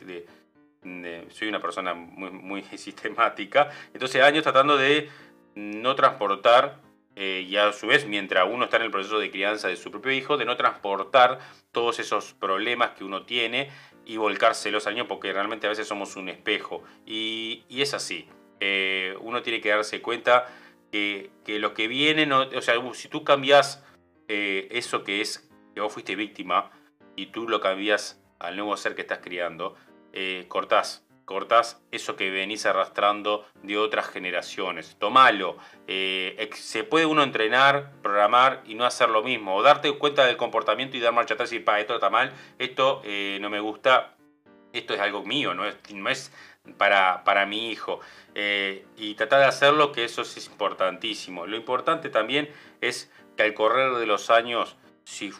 Soy 1.30 1.48
una 1.48 1.60
persona 1.60 1.94
muy, 1.94 2.30
muy 2.30 2.62
sistemática. 2.76 3.70
Entonces 3.92 4.22
años 4.22 4.42
tratando 4.42 4.76
de 4.76 5.08
no 5.54 5.94
transportar, 5.94 6.78
eh, 7.16 7.46
y 7.48 7.56
a 7.56 7.72
su 7.72 7.86
vez, 7.86 8.06
mientras 8.06 8.48
uno 8.50 8.64
está 8.64 8.76
en 8.78 8.84
el 8.84 8.90
proceso 8.90 9.18
de 9.18 9.30
crianza 9.30 9.68
de 9.68 9.76
su 9.76 9.90
propio 9.90 10.10
hijo, 10.12 10.36
de 10.36 10.44
no 10.44 10.56
transportar 10.56 11.38
todos 11.70 12.00
esos 12.00 12.34
problemas 12.34 12.90
que 12.90 13.04
uno 13.04 13.24
tiene 13.24 13.70
y 14.04 14.16
volcárselos 14.16 14.86
al 14.86 14.94
niño, 14.94 15.08
porque 15.08 15.32
realmente 15.32 15.66
a 15.66 15.70
veces 15.70 15.86
somos 15.86 16.16
un 16.16 16.28
espejo. 16.28 16.82
Y, 17.06 17.64
es 17.70 17.94
así. 17.94 18.28
Eh, 18.60 19.16
uno 19.20 19.42
tiene 19.42 19.60
que 19.60 19.70
darse 19.70 20.00
cuenta 20.02 20.46
que, 20.90 21.30
lo 21.46 21.74
que 21.74 21.88
viene, 21.88 22.32
o 22.32 22.62
sea, 22.62 22.74
si 22.92 23.08
tú 23.08 23.24
cambias 23.24 23.84
eh, 24.28 24.68
eso 24.70 25.02
que 25.04 25.20
es, 25.20 25.50
que 25.74 25.80
vos 25.80 25.92
fuiste 25.92 26.16
víctima, 26.16 26.70
y 27.16 27.26
tú 27.26 27.48
lo 27.48 27.60
cambias 27.60 28.20
al 28.38 28.56
nuevo 28.56 28.76
ser 28.76 28.94
que 28.94 29.02
estás 29.02 29.18
criando, 29.18 29.76
cortás 30.48 31.04
cortás 31.24 31.80
eso 31.90 32.16
que 32.16 32.30
venís 32.30 32.66
arrastrando 32.66 33.46
de 33.62 33.78
otras 33.78 34.08
generaciones. 34.08 34.96
Tomalo. 34.98 35.56
Eh, 35.86 36.50
se 36.54 36.84
puede 36.84 37.06
uno 37.06 37.22
entrenar, 37.22 37.92
programar 38.02 38.62
y 38.66 38.74
no 38.74 38.84
hacer 38.84 39.08
lo 39.08 39.22
mismo. 39.22 39.56
O 39.56 39.62
darte 39.62 39.90
cuenta 39.98 40.26
del 40.26 40.36
comportamiento 40.36 40.96
y 40.96 41.00
dar 41.00 41.12
marcha 41.12 41.34
atrás 41.34 41.52
y 41.52 41.58
decir, 41.58 41.74
esto 41.78 41.94
está 41.94 42.10
mal, 42.10 42.32
esto 42.58 43.00
eh, 43.04 43.38
no 43.40 43.50
me 43.50 43.60
gusta, 43.60 44.14
esto 44.72 44.94
es 44.94 45.00
algo 45.00 45.24
mío, 45.24 45.54
no 45.54 45.66
es, 45.66 45.76
no 45.92 46.10
es 46.10 46.32
para, 46.76 47.24
para 47.24 47.46
mi 47.46 47.70
hijo. 47.70 48.00
Eh, 48.34 48.86
y 48.96 49.14
tratar 49.14 49.40
de 49.40 49.46
hacerlo, 49.46 49.92
que 49.92 50.04
eso 50.04 50.22
es 50.22 50.46
importantísimo. 50.46 51.46
Lo 51.46 51.56
importante 51.56 52.10
también 52.10 52.50
es 52.80 53.10
que 53.36 53.44
al 53.44 53.54
correr 53.54 53.94
de 53.94 54.06
los 54.06 54.30
años, 54.30 54.76
si 55.04 55.32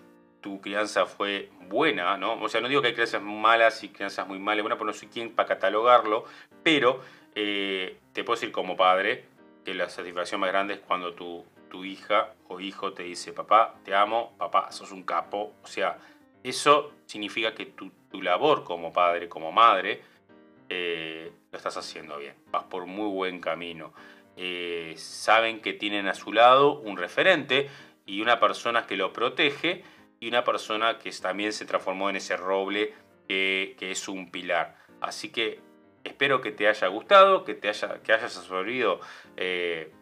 tu 0.45 0.61
crianza 0.61 1.07
fue 1.07 1.49
buena, 1.71 2.19
¿no? 2.19 2.35
O 2.35 2.51
sea, 2.51 2.61
no 2.61 2.69
digo 2.69 2.83
que 2.83 2.89
hay 2.89 2.93
crianzas 2.93 3.23
malas 3.23 3.83
y 3.83 3.89
crianzas 3.89 4.29
muy 4.29 4.39
malas, 4.39 4.63
bueno, 4.63 4.77
pues 4.77 4.87
no 4.87 4.93
soy 4.93 5.09
quien 5.09 5.35
para 5.35 5.49
catalogarlo, 5.49 6.27
pero 6.63 7.01
eh, 7.35 7.97
te 8.13 8.25
puedo 8.25 8.37
decir 8.39 8.53
como 8.53 8.77
padre 8.77 9.25
que 9.65 9.73
la 9.73 9.89
satisfacción 9.89 10.43
más 10.43 10.51
grande 10.51 10.75
es 10.75 10.81
cuando 10.81 11.15
tu, 11.15 11.47
tu 11.71 11.87
hija 11.87 12.35
o 12.49 12.61
hijo 12.61 12.93
te 12.93 13.05
dice, 13.05 13.33
papá, 13.33 13.77
te 13.87 13.95
amo, 13.95 14.35
papá, 14.37 14.71
sos 14.71 14.93
un 14.93 15.05
capo. 15.05 15.55
O 15.63 15.67
sea, 15.67 15.97
eso 16.43 16.93
significa 17.07 17.55
que 17.55 17.65
tu, 17.65 17.91
tu 18.11 18.21
labor 18.21 18.65
como 18.65 18.93
padre, 18.93 19.31
como 19.31 19.51
madre, 19.51 20.03
eh, 20.69 21.33
lo 21.53 21.57
estás 21.57 21.79
haciendo 21.79 22.19
bien, 22.19 22.35
vas 22.51 22.65
por 22.65 22.85
muy 22.85 23.09
buen 23.09 23.41
camino. 23.41 23.95
eh, 24.37 24.93
saben 24.99 25.63
que 25.63 25.73
tienen 25.73 26.07
a 26.07 26.13
su 26.13 26.35
lado 26.35 26.81
un 26.81 26.99
referente 26.99 27.71
y 28.05 28.21
una 28.21 28.41
persona 28.41 28.87
que 28.87 28.97
lo 28.99 29.11
protege 29.15 29.85
y 30.25 30.29
una 30.29 30.43
persona 30.43 30.99
que 30.99 31.11
también 31.11 31.53
se 31.53 31.67
transformó 31.67 32.09
en 32.09 32.17
ese 32.17 32.39
roble 32.39 32.95
que, 33.29 33.77
es 33.79 34.09
un 34.09 34.31
pilar. 34.31 34.75
Así 35.03 35.29
que 35.29 35.61
espero 36.03 36.41
que 36.41 36.51
te 36.51 36.67
haya 36.67 36.89
gustado, 36.89 37.45
que, 37.45 37.53
te 37.53 37.69
haya, 37.69 38.03
que 38.03 38.15
hayas 38.15 38.35
absorbido 38.39 39.01
eh, 39.37 39.93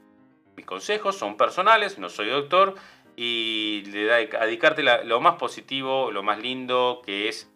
mis 0.56 0.64
consejos, 0.64 1.18
son 1.18 1.36
personales, 1.36 1.98
no 1.98 2.08
soy 2.08 2.28
doctor, 2.28 2.76
y 3.16 3.82
a 4.12 4.46
dedicarte 4.46 4.84
lo 5.04 5.20
más 5.20 5.34
positivo, 5.34 6.12
lo 6.12 6.22
más 6.22 6.38
lindo, 6.38 7.02
que 7.04 7.28
es 7.28 7.50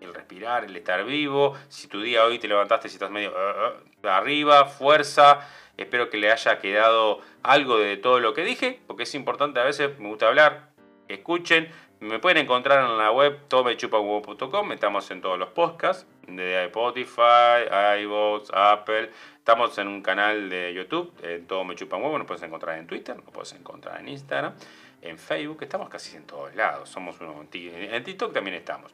el 0.00 0.14
respirar, 0.14 0.66
el 0.66 0.76
estar 0.76 1.04
vivo. 1.04 1.56
Si 1.68 1.88
tu 1.88 2.00
día 2.00 2.24
hoy 2.24 2.38
te 2.38 2.46
levantaste 2.46 2.86
y 2.86 2.92
estás 2.92 3.10
medio 3.10 3.32
uh, 3.32 4.06
uh, 4.06 4.08
arriba, 4.08 4.66
fuerza. 4.66 5.40
Espero 5.76 6.10
que 6.10 6.18
le 6.18 6.30
haya 6.30 6.60
quedado 6.60 7.18
algo 7.42 7.76
de 7.78 7.96
todo 7.96 8.20
lo 8.20 8.34
que 8.34 8.44
dije, 8.44 8.80
porque 8.86 9.02
es 9.02 9.14
importante 9.16 9.58
a 9.58 9.64
veces, 9.64 9.98
me 9.98 10.06
gusta 10.06 10.28
hablar, 10.28 10.74
escuchen. 11.08 11.68
Me 12.00 12.18
pueden 12.18 12.38
encontrar 12.38 12.90
en 12.90 12.98
la 12.98 13.10
web 13.12 13.46
tomechupahuevo.com, 13.48 14.72
estamos 14.72 15.10
en 15.10 15.20
todos 15.20 15.38
los 15.38 15.50
podcasts 15.50 16.06
de 16.26 16.64
Spotify, 16.66 17.68
iVoox, 18.02 18.50
Apple. 18.52 19.10
Estamos 19.38 19.78
en 19.78 19.88
un 19.88 20.02
canal 20.02 20.50
de 20.50 20.74
YouTube, 20.74 21.12
en 21.22 21.46
Todo 21.46 21.64
Me 21.64 21.74
Huevo, 21.74 22.18
nos 22.18 22.26
puedes 22.26 22.42
encontrar 22.42 22.78
en 22.78 22.86
Twitter, 22.86 23.16
nos 23.16 23.32
puedes 23.32 23.52
encontrar 23.52 24.00
en 24.00 24.08
Instagram, 24.08 24.54
en 25.02 25.18
Facebook, 25.18 25.62
estamos 25.62 25.88
casi 25.88 26.16
en 26.16 26.26
todos 26.26 26.54
lados. 26.54 26.88
Somos 26.88 27.20
unos, 27.20 27.46
en 27.52 28.04
TikTok 28.04 28.32
también 28.32 28.56
estamos. 28.56 28.92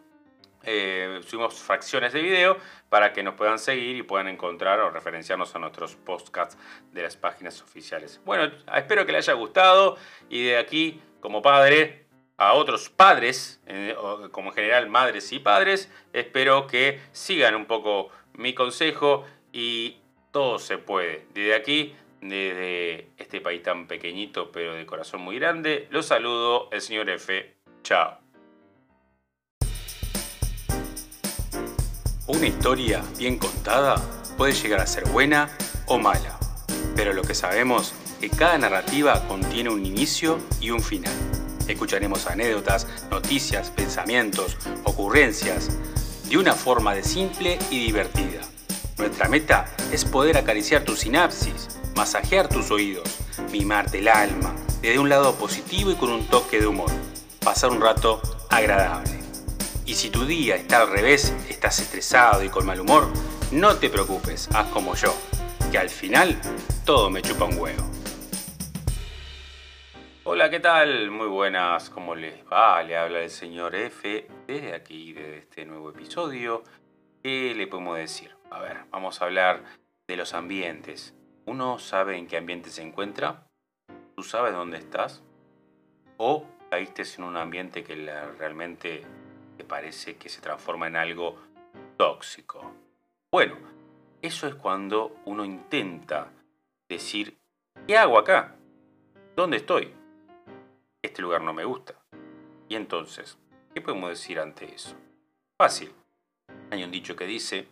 Eh, 0.62 1.20
subimos 1.26 1.54
fracciones 1.54 2.12
de 2.12 2.20
video 2.20 2.58
para 2.90 3.14
que 3.14 3.22
nos 3.22 3.34
puedan 3.34 3.58
seguir 3.58 3.96
y 3.96 4.02
puedan 4.02 4.28
encontrar 4.28 4.78
o 4.80 4.90
referenciarnos 4.90 5.54
a 5.56 5.58
nuestros 5.58 5.96
podcasts 5.96 6.58
de 6.92 7.02
las 7.02 7.16
páginas 7.16 7.62
oficiales. 7.62 8.20
Bueno, 8.26 8.52
espero 8.76 9.06
que 9.06 9.12
les 9.12 9.28
haya 9.28 9.38
gustado 9.38 9.96
y 10.28 10.44
de 10.44 10.58
aquí, 10.58 11.00
como 11.20 11.40
padre, 11.40 12.09
a 12.40 12.54
otros 12.54 12.88
padres, 12.88 13.60
eh, 13.66 13.94
como 14.32 14.48
en 14.48 14.54
general 14.54 14.88
madres 14.88 15.30
y 15.30 15.40
padres, 15.40 15.92
espero 16.14 16.66
que 16.66 16.98
sigan 17.12 17.54
un 17.54 17.66
poco 17.66 18.08
mi 18.32 18.54
consejo 18.54 19.26
y 19.52 19.98
todo 20.32 20.58
se 20.58 20.78
puede. 20.78 21.26
Desde 21.34 21.54
aquí, 21.54 21.94
desde 22.22 23.08
este 23.18 23.42
país 23.42 23.62
tan 23.62 23.86
pequeñito 23.86 24.50
pero 24.50 24.74
de 24.74 24.86
corazón 24.86 25.20
muy 25.20 25.38
grande, 25.38 25.86
los 25.90 26.06
saludo 26.06 26.70
el 26.72 26.80
señor 26.80 27.10
F. 27.10 27.56
Chao. 27.82 28.18
Una 32.26 32.46
historia 32.46 33.04
bien 33.18 33.36
contada 33.38 33.96
puede 34.38 34.54
llegar 34.54 34.80
a 34.80 34.86
ser 34.86 35.04
buena 35.04 35.54
o 35.86 35.98
mala, 35.98 36.40
pero 36.96 37.12
lo 37.12 37.20
que 37.20 37.34
sabemos 37.34 37.92
es 38.22 38.30
que 38.30 38.34
cada 38.34 38.56
narrativa 38.56 39.28
contiene 39.28 39.68
un 39.68 39.84
inicio 39.84 40.38
y 40.58 40.70
un 40.70 40.80
final. 40.80 41.39
Escucharemos 41.70 42.26
anécdotas, 42.26 42.88
noticias, 43.12 43.70
pensamientos, 43.70 44.56
ocurrencias, 44.82 45.70
de 46.28 46.36
una 46.36 46.54
forma 46.54 46.94
de 46.94 47.04
simple 47.04 47.58
y 47.70 47.84
divertida. 47.86 48.40
Nuestra 48.98 49.28
meta 49.28 49.66
es 49.92 50.04
poder 50.04 50.36
acariciar 50.36 50.82
tu 50.82 50.96
sinapsis, 50.96 51.68
masajear 51.94 52.48
tus 52.48 52.72
oídos, 52.72 53.08
mimarte 53.52 54.00
el 54.00 54.08
alma, 54.08 54.52
desde 54.82 54.98
un 54.98 55.08
lado 55.08 55.36
positivo 55.36 55.92
y 55.92 55.94
con 55.94 56.10
un 56.10 56.26
toque 56.26 56.60
de 56.60 56.66
humor. 56.66 56.90
Pasar 57.38 57.70
un 57.70 57.80
rato 57.80 58.20
agradable. 58.50 59.20
Y 59.86 59.94
si 59.94 60.10
tu 60.10 60.26
día 60.26 60.56
está 60.56 60.82
al 60.82 60.90
revés, 60.90 61.32
estás 61.48 61.78
estresado 61.78 62.42
y 62.42 62.48
con 62.48 62.66
mal 62.66 62.80
humor, 62.80 63.08
no 63.52 63.76
te 63.76 63.90
preocupes, 63.90 64.48
haz 64.54 64.66
como 64.70 64.96
yo, 64.96 65.14
que 65.70 65.78
al 65.78 65.88
final 65.88 66.36
todo 66.84 67.10
me 67.10 67.22
chupa 67.22 67.44
un 67.44 67.58
huevo. 67.58 67.89
Hola, 70.24 70.50
¿qué 70.50 70.60
tal? 70.60 71.10
Muy 71.10 71.28
buenas, 71.28 71.90
¿cómo 71.90 72.14
les 72.14 72.44
va? 72.44 72.82
Le 72.82 72.96
habla 72.96 73.20
el 73.20 73.30
señor 73.30 73.74
F 73.74 74.28
desde 74.46 74.74
aquí, 74.74 75.12
de 75.12 75.38
este 75.38 75.64
nuevo 75.64 75.90
episodio. 75.90 76.62
¿Qué 77.22 77.54
le 77.54 77.66
podemos 77.66 77.96
decir? 77.96 78.34
A 78.50 78.60
ver, 78.60 78.78
vamos 78.90 79.20
a 79.20 79.24
hablar 79.24 79.64
de 80.08 80.16
los 80.16 80.34
ambientes. 80.34 81.14
¿Uno 81.46 81.78
sabe 81.78 82.16
en 82.16 82.26
qué 82.26 82.36
ambiente 82.36 82.70
se 82.70 82.82
encuentra? 82.82 83.46
¿Tú 84.14 84.22
sabes 84.22 84.52
dónde 84.52 84.78
estás? 84.78 85.22
¿O 86.16 86.46
caíste 86.70 87.02
en 87.16 87.24
un 87.24 87.36
ambiente 87.36 87.82
que 87.82 87.94
realmente 88.38 89.04
parece 89.70 90.16
que 90.16 90.28
se 90.28 90.40
transforma 90.40 90.88
en 90.88 90.96
algo 90.96 91.36
tóxico. 91.96 92.72
Bueno, 93.30 93.54
eso 94.20 94.48
es 94.48 94.54
cuando 94.56 95.16
uno 95.26 95.44
intenta 95.44 96.32
decir, 96.88 97.38
¿qué 97.86 97.96
hago 97.96 98.18
acá? 98.18 98.56
¿Dónde 99.36 99.58
estoy? 99.58 99.94
Este 101.02 101.22
lugar 101.22 101.42
no 101.42 101.54
me 101.54 101.64
gusta. 101.64 101.94
Y 102.68 102.76
entonces, 102.76 103.38
¿qué 103.74 103.80
podemos 103.80 104.10
decir 104.10 104.38
ante 104.38 104.74
eso? 104.74 104.96
Fácil. 105.56 105.92
Hay 106.70 106.84
un 106.84 106.90
dicho 106.90 107.16
que 107.16 107.26
dice, 107.26 107.68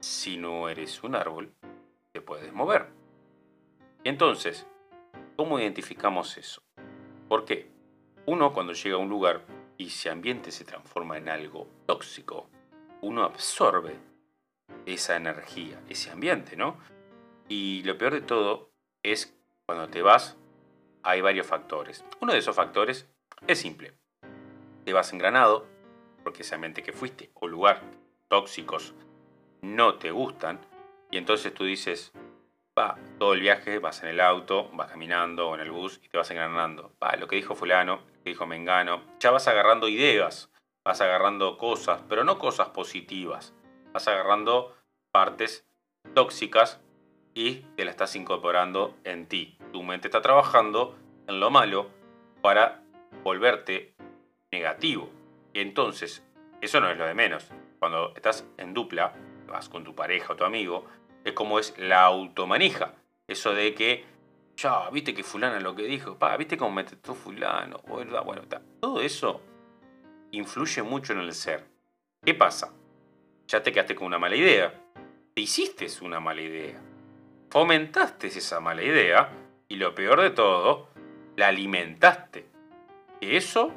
si 0.00 0.38
no 0.38 0.68
eres 0.68 1.02
un 1.02 1.14
árbol, 1.14 1.52
te 2.12 2.20
puedes 2.20 2.52
mover. 2.52 2.88
Y 4.04 4.08
entonces, 4.08 4.66
¿cómo 5.36 5.60
identificamos 5.60 6.38
eso? 6.38 6.62
¿Por 7.28 7.44
qué? 7.44 7.70
Uno 8.24 8.52
cuando 8.54 8.72
llega 8.72 8.96
a 8.96 9.00
un 9.00 9.10
lugar 9.10 9.44
y 9.76 9.88
ese 9.88 10.08
ambiente 10.08 10.50
se 10.50 10.64
transforma 10.64 11.18
en 11.18 11.28
algo 11.28 11.68
tóxico, 11.86 12.48
uno 13.02 13.22
absorbe 13.22 13.98
esa 14.86 15.16
energía, 15.16 15.80
ese 15.88 16.10
ambiente, 16.10 16.56
¿no? 16.56 16.78
Y 17.48 17.82
lo 17.82 17.98
peor 17.98 18.14
de 18.14 18.22
todo 18.22 18.70
es 19.02 19.36
cuando 19.66 19.88
te 19.88 20.02
vas, 20.02 20.36
hay 21.06 21.20
varios 21.20 21.46
factores. 21.46 22.04
Uno 22.20 22.32
de 22.32 22.40
esos 22.40 22.56
factores 22.56 23.08
es 23.46 23.60
simple. 23.60 23.94
Te 24.84 24.92
vas 24.92 25.12
engranado, 25.12 25.64
porque 26.24 26.42
ese 26.42 26.56
ambiente 26.56 26.82
que 26.82 26.92
fuiste 26.92 27.30
o 27.34 27.46
lugar 27.46 27.80
tóxicos 28.26 28.92
no 29.62 29.94
te 29.94 30.10
gustan, 30.10 30.60
y 31.12 31.18
entonces 31.18 31.54
tú 31.54 31.62
dices, 31.62 32.12
va, 32.76 32.98
todo 33.20 33.34
el 33.34 33.40
viaje 33.40 33.78
vas 33.78 34.02
en 34.02 34.08
el 34.08 34.20
auto, 34.20 34.68
vas 34.72 34.90
caminando 34.90 35.48
o 35.48 35.54
en 35.54 35.60
el 35.60 35.70
bus 35.70 36.00
y 36.02 36.08
te 36.08 36.18
vas 36.18 36.30
engranando. 36.32 36.92
Va, 37.02 37.14
lo 37.14 37.28
que 37.28 37.36
dijo 37.36 37.54
fulano, 37.54 38.00
dijo 38.24 38.44
Mengano, 38.44 39.02
ya 39.20 39.30
vas 39.30 39.46
agarrando 39.46 39.88
ideas, 39.88 40.50
vas 40.84 41.00
agarrando 41.00 41.56
cosas, 41.56 42.02
pero 42.08 42.24
no 42.24 42.40
cosas 42.40 42.70
positivas, 42.70 43.54
vas 43.92 44.08
agarrando 44.08 44.76
partes 45.12 45.68
tóxicas 46.14 46.80
y 47.36 47.66
te 47.76 47.84
la 47.84 47.90
estás 47.90 48.16
incorporando 48.16 48.96
en 49.04 49.26
ti. 49.26 49.58
Tu 49.70 49.82
mente 49.82 50.08
está 50.08 50.22
trabajando 50.22 50.96
en 51.28 51.38
lo 51.38 51.50
malo 51.50 51.90
para 52.40 52.82
volverte 53.22 53.92
negativo. 54.50 55.10
Entonces, 55.52 56.24
eso 56.62 56.80
no 56.80 56.90
es 56.90 56.96
lo 56.96 57.06
de 57.06 57.12
menos. 57.12 57.46
Cuando 57.78 58.14
estás 58.16 58.48
en 58.56 58.72
dupla, 58.72 59.12
vas 59.46 59.68
con 59.68 59.84
tu 59.84 59.94
pareja 59.94 60.32
o 60.32 60.36
tu 60.36 60.44
amigo, 60.44 60.86
es 61.24 61.34
como 61.34 61.58
es 61.58 61.74
la 61.76 62.04
automanija. 62.04 62.94
Eso 63.28 63.52
de 63.52 63.74
que 63.74 64.06
ya, 64.56 64.88
viste 64.88 65.12
que 65.12 65.22
fulano 65.22 65.60
lo 65.60 65.74
que 65.74 65.82
dijo, 65.82 66.18
pa, 66.18 66.34
viste 66.38 66.56
cómo 66.56 66.72
me 66.72 66.84
trató 66.84 67.14
fulano, 67.14 67.82
bueno, 67.86 68.24
bueno, 68.24 68.42
todo 68.80 69.02
eso 69.02 69.42
influye 70.30 70.82
mucho 70.82 71.12
en 71.12 71.18
el 71.18 71.34
ser. 71.34 71.66
¿Qué 72.24 72.32
pasa? 72.32 72.72
Ya 73.46 73.62
te 73.62 73.72
quedaste 73.72 73.94
con 73.94 74.06
una 74.06 74.18
mala 74.18 74.36
idea, 74.36 74.72
te 75.34 75.42
hiciste 75.42 75.86
una 76.00 76.18
mala 76.18 76.40
idea, 76.40 76.80
fomentaste 77.56 78.26
esa 78.26 78.60
mala 78.60 78.82
idea 78.82 79.30
y 79.66 79.76
lo 79.76 79.94
peor 79.94 80.20
de 80.20 80.28
todo, 80.28 80.90
la 81.36 81.48
alimentaste. 81.48 82.44
Y 83.18 83.34
eso, 83.34 83.72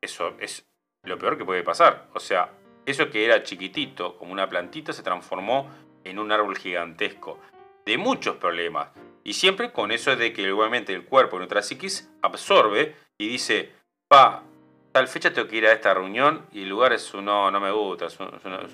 eso 0.00 0.34
es 0.40 0.66
lo 1.02 1.18
peor 1.18 1.36
que 1.36 1.44
puede 1.44 1.62
pasar. 1.62 2.08
O 2.14 2.20
sea, 2.20 2.54
eso 2.86 3.10
que 3.10 3.26
era 3.26 3.42
chiquitito, 3.42 4.16
como 4.16 4.32
una 4.32 4.48
plantita, 4.48 4.94
se 4.94 5.02
transformó 5.02 5.68
en 6.04 6.18
un 6.18 6.32
árbol 6.32 6.56
gigantesco, 6.56 7.38
de 7.84 7.98
muchos 7.98 8.36
problemas 8.36 8.88
y 9.24 9.34
siempre 9.34 9.72
con 9.72 9.92
eso 9.92 10.16
de 10.16 10.32
que 10.32 10.40
igualmente 10.40 10.94
el 10.94 11.04
cuerpo, 11.04 11.36
nuestra 11.36 11.60
psiquis, 11.60 12.10
absorbe 12.22 12.96
y 13.18 13.28
dice, 13.28 13.74
pa, 14.08 14.42
tal 14.90 15.06
fecha 15.06 15.34
tengo 15.34 15.48
que 15.48 15.56
ir 15.56 15.66
a 15.66 15.72
esta 15.72 15.92
reunión 15.92 16.46
y 16.50 16.62
el 16.62 16.70
lugar 16.70 16.94
es 16.94 17.12
uno, 17.12 17.50
no 17.50 17.60
me 17.60 17.72
gusta, 17.72 18.06
es, 18.06 18.18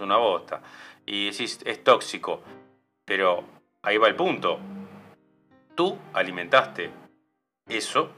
una, 0.01 0.17
bosta. 0.17 0.63
Y 1.07 1.33
decís, 1.33 1.59
es 1.65 1.83
tóxico. 1.83 2.41
Pero 3.05 3.45
ahí 3.85 3.97
va 3.97 4.09
el 4.09 4.17
punto. 4.17 4.59
Tú 5.75 5.99
alimentaste 6.13 6.91
eso 7.69 8.11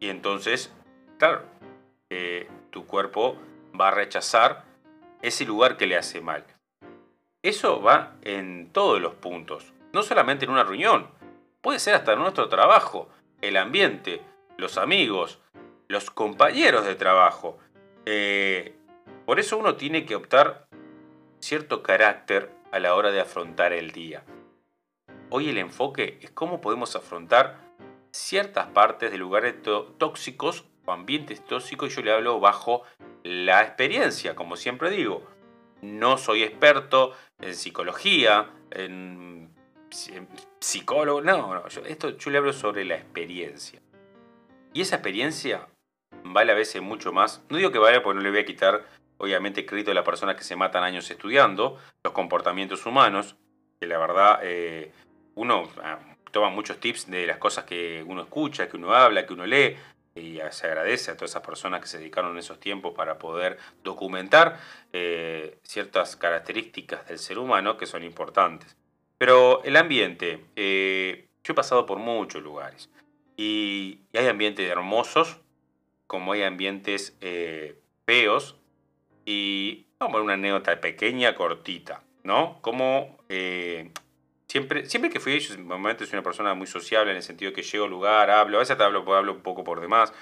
y 0.00 0.08
entonces, 0.08 0.74
claro, 1.18 1.42
eh, 2.10 2.48
tu 2.70 2.86
cuerpo 2.86 3.36
va 3.78 3.88
a 3.88 3.92
rechazar 3.92 4.64
ese 5.22 5.44
lugar 5.44 5.76
que 5.76 5.86
le 5.86 5.96
hace 5.96 6.20
mal. 6.20 6.44
Eso 7.42 7.80
va 7.80 8.16
en 8.22 8.70
todos 8.72 9.00
los 9.00 9.14
puntos 9.14 9.72
no 9.96 10.02
solamente 10.02 10.44
en 10.44 10.50
una 10.50 10.62
reunión, 10.62 11.08
puede 11.62 11.78
ser 11.78 11.94
hasta 11.94 12.12
en 12.12 12.18
nuestro 12.18 12.50
trabajo, 12.50 13.08
el 13.40 13.56
ambiente, 13.56 14.20
los 14.58 14.76
amigos, 14.76 15.40
los 15.88 16.10
compañeros 16.10 16.84
de 16.84 16.96
trabajo. 16.96 17.58
Eh, 18.04 18.76
por 19.24 19.40
eso 19.40 19.56
uno 19.56 19.76
tiene 19.76 20.04
que 20.04 20.14
optar 20.14 20.68
cierto 21.40 21.82
carácter 21.82 22.50
a 22.72 22.78
la 22.78 22.94
hora 22.94 23.10
de 23.10 23.20
afrontar 23.20 23.72
el 23.72 23.90
día. 23.90 24.24
hoy 25.30 25.48
el 25.48 25.58
enfoque 25.58 26.18
es 26.22 26.30
cómo 26.30 26.60
podemos 26.60 26.94
afrontar 26.96 27.58
ciertas 28.12 28.66
partes 28.68 29.10
de 29.10 29.18
lugares 29.18 29.56
tóxicos 29.98 30.64
o 30.84 30.92
ambientes 30.92 31.44
tóxicos 31.44 31.94
yo 31.94 32.02
le 32.02 32.12
hablo 32.12 32.40
bajo 32.40 32.82
la 33.22 33.62
experiencia, 33.62 34.34
como 34.34 34.56
siempre 34.56 34.90
digo. 34.90 35.26
No 35.82 36.16
soy 36.16 36.42
experto 36.42 37.12
en 37.40 37.54
psicología, 37.54 38.50
en, 38.70 39.50
psicólogo, 40.60 41.20
no, 41.20 41.54
no 41.54 41.68
yo, 41.68 41.82
esto 41.82 42.16
yo 42.16 42.30
le 42.30 42.38
hablo 42.38 42.52
sobre 42.52 42.84
la 42.84 42.94
experiencia. 42.94 43.80
Y 44.72 44.80
esa 44.80 44.96
experiencia 44.96 45.66
vale 46.24 46.52
a 46.52 46.54
veces 46.54 46.82
mucho 46.82 47.12
más. 47.12 47.42
No 47.48 47.56
digo 47.56 47.72
que 47.72 47.78
vale 47.78 48.00
porque 48.00 48.16
no 48.16 48.22
le 48.22 48.30
voy 48.30 48.40
a 48.40 48.44
quitar, 48.44 48.84
obviamente, 49.18 49.66
crédito 49.66 49.90
a 49.90 49.94
las 49.94 50.04
personas 50.04 50.36
que 50.36 50.44
se 50.44 50.56
matan 50.56 50.84
años 50.84 51.10
estudiando 51.10 51.78
los 52.04 52.12
comportamientos 52.12 52.86
humanos, 52.86 53.36
que 53.80 53.86
la 53.86 53.98
verdad 53.98 54.40
eh, 54.42 54.92
uno 55.34 55.68
ah, 55.82 55.98
toma 56.30 56.50
muchos 56.50 56.78
tips 56.78 57.10
de 57.10 57.26
las 57.26 57.38
cosas 57.38 57.64
que 57.64 58.04
uno 58.06 58.22
escucha, 58.22 58.68
que 58.68 58.76
uno 58.76 58.94
habla, 58.94 59.26
que 59.26 59.32
uno 59.32 59.46
lee, 59.46 59.76
y 60.14 60.38
se 60.50 60.66
agradece 60.66 61.10
a 61.10 61.16
todas 61.16 61.32
esas 61.32 61.42
personas 61.42 61.80
que 61.80 61.88
se 61.88 61.98
dedicaron 61.98 62.32
en 62.32 62.38
esos 62.38 62.58
tiempos 62.58 62.94
para 62.94 63.18
poder 63.18 63.58
documentar 63.84 64.58
eh, 64.92 65.58
ciertas 65.62 66.16
características 66.16 67.06
del 67.06 67.18
ser 67.18 67.38
humano 67.38 67.76
que 67.76 67.84
son 67.84 68.02
importantes. 68.02 68.76
Pero 69.18 69.62
el 69.64 69.76
ambiente, 69.76 70.44
eh, 70.56 71.28
yo 71.44 71.52
he 71.52 71.54
pasado 71.54 71.84
por 71.84 71.98
muchos 71.98 72.42
lugares 72.42 72.90
y, 73.36 74.00
hay 74.14 74.28
ambientes 74.28 74.70
hermosos 74.70 75.38
como 76.06 76.32
hay 76.32 76.44
ambientes 76.44 77.18
feos 78.06 78.55
y 79.26 79.86
vamos 79.98 80.20
a 80.20 80.22
una 80.22 80.34
anécdota 80.34 80.80
pequeña, 80.80 81.34
cortita, 81.34 82.02
¿no? 82.22 82.58
Como 82.62 83.18
Siempre, 84.48 84.86
siempre 84.86 85.10
que 85.10 85.18
fui, 85.18 85.38
yo 85.40 85.58
momento 85.58 86.04
soy 86.04 86.14
una 86.14 86.22
persona 86.22 86.54
muy 86.54 86.68
sociable 86.68 87.10
en 87.10 87.16
el 87.16 87.22
sentido 87.22 87.52
que 87.52 87.62
llego 87.62 87.84
al 87.84 87.90
lugar, 87.90 88.30
hablo, 88.30 88.58
a 88.58 88.60
veces 88.60 88.76
te 88.76 88.84
hablo, 88.84 89.14
hablo 89.14 89.32
un 89.32 89.42
poco 89.42 89.64
por 89.64 89.80
demás, 89.80 90.12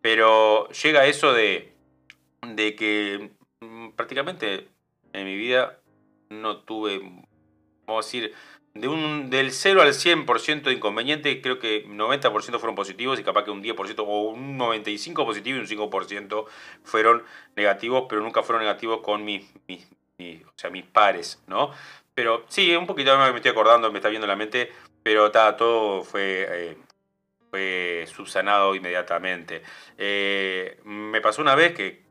pero 0.00 0.68
llega 0.70 1.06
eso 1.06 1.32
de, 1.32 1.74
de 2.54 2.74
que 2.74 3.30
mm, 3.60 3.90
prácticamente 3.90 4.68
en 5.12 5.26
mi 5.26 5.36
vida 5.36 5.78
no 6.30 6.62
tuve, 6.64 6.98
vamos 7.86 8.04
a 8.04 8.06
decir, 8.06 8.32
de 8.80 8.88
un, 8.88 9.30
del 9.30 9.52
0 9.52 9.82
al 9.82 9.92
100% 9.92 10.62
de 10.62 10.72
inconveniente, 10.72 11.40
creo 11.40 11.58
que 11.58 11.86
90% 11.86 12.32
fueron 12.58 12.74
positivos 12.74 13.18
y 13.18 13.24
capaz 13.24 13.44
que 13.44 13.50
un 13.50 13.62
10% 13.62 13.94
o 13.98 14.20
un 14.30 14.58
95% 14.58 15.24
positivo 15.24 15.58
y 15.58 15.60
un 15.60 15.66
5% 15.66 16.46
fueron 16.84 17.22
negativos, 17.56 18.06
pero 18.08 18.20
nunca 18.20 18.42
fueron 18.42 18.62
negativos 18.62 19.00
con 19.02 19.24
mis, 19.24 19.44
mis, 19.66 19.86
o 20.44 20.52
sea, 20.56 20.70
mis 20.70 20.84
pares, 20.84 21.42
¿no? 21.46 21.70
Pero 22.14 22.44
sí, 22.48 22.74
un 22.74 22.86
poquito 22.86 23.16
me 23.18 23.36
estoy 23.36 23.50
acordando, 23.50 23.92
me 23.92 23.98
está 23.98 24.08
viendo 24.08 24.26
la 24.26 24.36
mente, 24.36 24.72
pero 25.02 25.30
todo 25.30 26.02
fue, 26.02 26.46
eh, 26.48 26.76
fue 27.50 28.06
subsanado 28.06 28.74
inmediatamente. 28.74 29.62
Eh, 29.98 30.80
me 30.84 31.20
pasó 31.20 31.42
una 31.42 31.54
vez 31.54 31.74
que, 31.74 32.02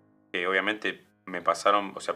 obviamente 0.47 1.03
me 1.25 1.41
pasaron, 1.41 1.93
o 1.95 1.99
sea, 1.99 2.15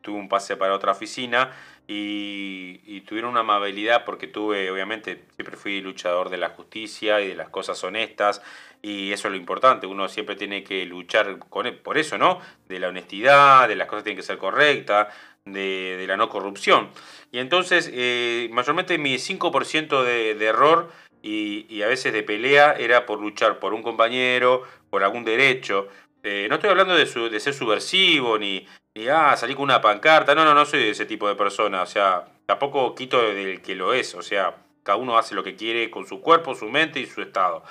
tuve 0.00 0.18
un 0.18 0.28
pase 0.28 0.56
para 0.56 0.74
otra 0.74 0.92
oficina 0.92 1.52
y, 1.94 3.00
tuvieron 3.02 3.32
una 3.32 3.40
amabilidad 3.40 4.04
porque 4.04 4.26
tuve, 4.26 4.70
obviamente, 4.70 5.24
siempre 5.34 5.56
fui 5.56 5.80
luchador 5.80 6.30
de 6.30 6.38
la 6.38 6.50
justicia 6.50 7.20
y 7.20 7.28
de 7.28 7.34
las 7.34 7.50
cosas 7.50 7.82
honestas 7.84 8.40
y 8.80 9.12
eso 9.12 9.28
es 9.28 9.32
lo 9.32 9.36
importante, 9.36 9.86
uno 9.86 10.08
siempre 10.08 10.34
tiene 10.34 10.64
que 10.64 10.86
luchar 10.86 11.38
con, 11.38 11.66
por 11.82 11.98
eso, 11.98 12.16
¿no? 12.16 12.40
De 12.68 12.78
la 12.78 12.88
honestidad, 12.88 13.68
de 13.68 13.76
las 13.76 13.86
cosas 13.86 14.04
tienen 14.04 14.16
que 14.16 14.22
ser 14.22 14.38
correctas, 14.38 15.08
de, 15.44 16.04
la 16.06 16.16
no 16.16 16.28
corrupción. 16.28 16.88
Y 17.32 17.38
entonces, 17.38 17.90
eh, 17.92 18.48
mayormente 18.52 18.96
mi 18.96 19.16
5% 19.16 20.02
de, 20.02 20.34
de 20.34 20.46
error 20.46 20.90
y, 21.22 21.82
a 21.82 21.86
veces 21.86 22.12
de 22.12 22.22
pelea 22.22 22.72
era 22.72 23.06
por 23.06 23.20
luchar 23.20 23.58
por 23.60 23.74
un 23.74 23.82
compañero, 23.82 24.62
por 24.90 25.04
algún 25.04 25.24
derecho. 25.24 25.88
Eh, 26.22 26.46
no 26.48 26.56
estoy 26.56 26.70
hablando 26.70 26.94
de, 26.94 27.06
ser 27.40 27.54
subversivo 27.54 28.38
ni, 28.38 28.66
ni 28.94 29.08
ah, 29.08 29.36
salir 29.36 29.56
con 29.56 29.64
una 29.64 29.80
pancarta. 29.80 30.34
No, 30.34 30.44
no, 30.44 30.54
no 30.54 30.64
soy 30.64 30.80
de 30.80 30.90
ese 30.90 31.06
tipo 31.06 31.28
de 31.28 31.34
persona. 31.34 31.82
O 31.82 31.86
sea, 31.86 32.26
tampoco 32.46 32.94
quito 32.94 33.20
del 33.20 33.60
que 33.62 33.74
lo 33.74 33.92
es. 33.92 34.14
O 34.14 34.22
sea, 34.22 34.56
cada 34.82 34.98
uno 34.98 35.18
hace 35.18 35.34
lo 35.34 35.42
que 35.42 35.56
quiere 35.56 35.90
con 35.90 36.06
su 36.06 36.20
cuerpo, 36.20 36.54
su 36.54 36.68
mente 36.68 37.00
y 37.00 37.06
su 37.06 37.22
estado. 37.22 37.64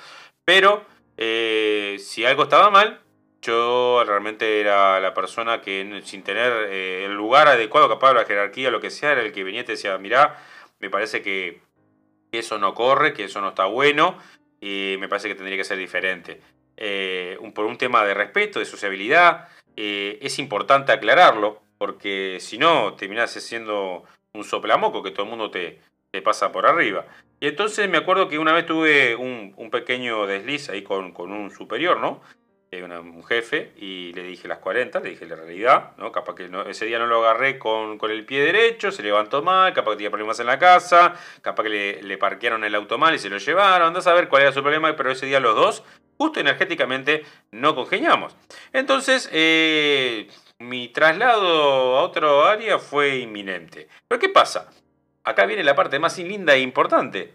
Pero 0.44 0.84
eh, 1.16 1.96
si 1.98 2.24
algo 2.24 2.44
estaba 2.44 2.70
mal, 2.70 3.00
yo 3.40 4.02
realmente 4.06 4.60
era 4.60 5.00
la 5.00 5.14
persona 5.14 5.60
que 5.60 6.02
sin 6.04 6.22
tener 6.22 6.52
eh, 6.70 7.04
el 7.04 7.14
lugar 7.14 7.48
adecuado, 7.48 7.88
capaz 7.88 8.08
de 8.08 8.20
la 8.20 8.24
jerarquía, 8.24 8.70
lo 8.70 8.80
que 8.80 8.90
sea, 8.90 9.12
era 9.12 9.22
el 9.22 9.32
que 9.32 9.44
venía 9.44 9.62
y 9.62 9.64
te 9.64 9.72
decía, 9.72 9.98
mirá, 9.98 10.38
me 10.78 10.90
parece 10.90 11.22
que 11.22 11.62
eso 12.32 12.58
no 12.58 12.74
corre, 12.74 13.12
que 13.12 13.24
eso 13.24 13.40
no 13.40 13.50
está 13.50 13.66
bueno 13.66 14.18
y 14.60 14.96
me 15.00 15.08
parece 15.08 15.28
que 15.28 15.34
tendría 15.34 15.56
que 15.56 15.64
ser 15.64 15.78
diferente. 15.78 16.40
Eh, 16.84 17.38
por 17.54 17.64
un 17.64 17.78
tema 17.78 18.04
de 18.04 18.12
respeto, 18.12 18.58
de 18.58 18.64
sociabilidad, 18.64 19.48
eh, 19.76 20.18
es 20.20 20.40
importante 20.40 20.90
aclararlo, 20.90 21.62
porque 21.78 22.38
si 22.40 22.58
no, 22.58 22.94
terminás 22.94 23.30
siendo 23.30 24.02
un 24.34 24.42
soplamoco 24.42 25.00
que 25.00 25.12
todo 25.12 25.22
el 25.22 25.30
mundo 25.30 25.52
te, 25.52 25.78
te, 26.10 26.22
pasa 26.22 26.50
por 26.50 26.66
arriba. 26.66 27.06
Y 27.38 27.46
entonces 27.46 27.88
me 27.88 27.98
acuerdo 27.98 28.28
que 28.28 28.40
una 28.40 28.52
vez 28.52 28.66
tuve 28.66 29.14
un, 29.14 29.54
un 29.56 29.70
pequeño 29.70 30.26
desliz 30.26 30.70
ahí 30.70 30.82
con, 30.82 31.12
con 31.12 31.30
un 31.30 31.52
superior, 31.52 32.00
¿no? 32.00 32.20
un 32.80 33.22
jefe 33.24 33.72
y 33.76 34.12
le 34.14 34.22
dije 34.22 34.48
las 34.48 34.58
40, 34.58 35.00
le 35.00 35.10
dije 35.10 35.26
la 35.26 35.36
realidad, 35.36 35.90
¿no? 35.98 36.10
Capaz 36.10 36.34
que 36.34 36.50
ese 36.68 36.86
día 36.86 36.98
no 36.98 37.06
lo 37.06 37.18
agarré 37.18 37.58
con, 37.58 37.98
el 38.10 38.24
pie 38.24 38.40
derecho, 38.40 38.90
se 38.90 39.02
levantó 39.02 39.42
mal, 39.42 39.74
capaz 39.74 39.92
que 39.92 39.96
tenía 39.98 40.10
problemas 40.10 40.40
en 40.40 40.46
la 40.46 40.58
casa, 40.58 41.14
capaz 41.42 41.64
que 41.64 41.68
le, 41.68 42.02
le 42.02 42.16
parquearon 42.16 42.64
el 42.64 42.74
auto 42.74 42.96
mal 42.96 43.14
y 43.14 43.18
se 43.18 43.28
lo 43.28 43.36
llevaron, 43.36 43.88
andás 43.88 44.06
a 44.06 44.14
ver 44.14 44.28
cuál 44.28 44.42
era 44.42 44.52
su 44.52 44.62
problema, 44.62 44.96
pero 44.96 45.10
ese 45.10 45.26
día 45.26 45.38
los 45.38 45.54
dos, 45.54 45.84
justo 46.22 46.38
energéticamente, 46.38 47.24
no 47.50 47.74
congeniamos. 47.74 48.36
Entonces, 48.72 49.28
eh, 49.32 50.28
mi 50.60 50.86
traslado 50.88 51.98
a 51.98 52.02
otro 52.04 52.44
área 52.44 52.78
fue 52.78 53.18
inminente. 53.18 53.88
Pero 54.06 54.20
¿qué 54.20 54.28
pasa? 54.28 54.70
Acá 55.24 55.46
viene 55.46 55.64
la 55.64 55.74
parte 55.74 55.98
más 55.98 56.16
linda 56.18 56.54
e 56.54 56.60
importante 56.60 57.34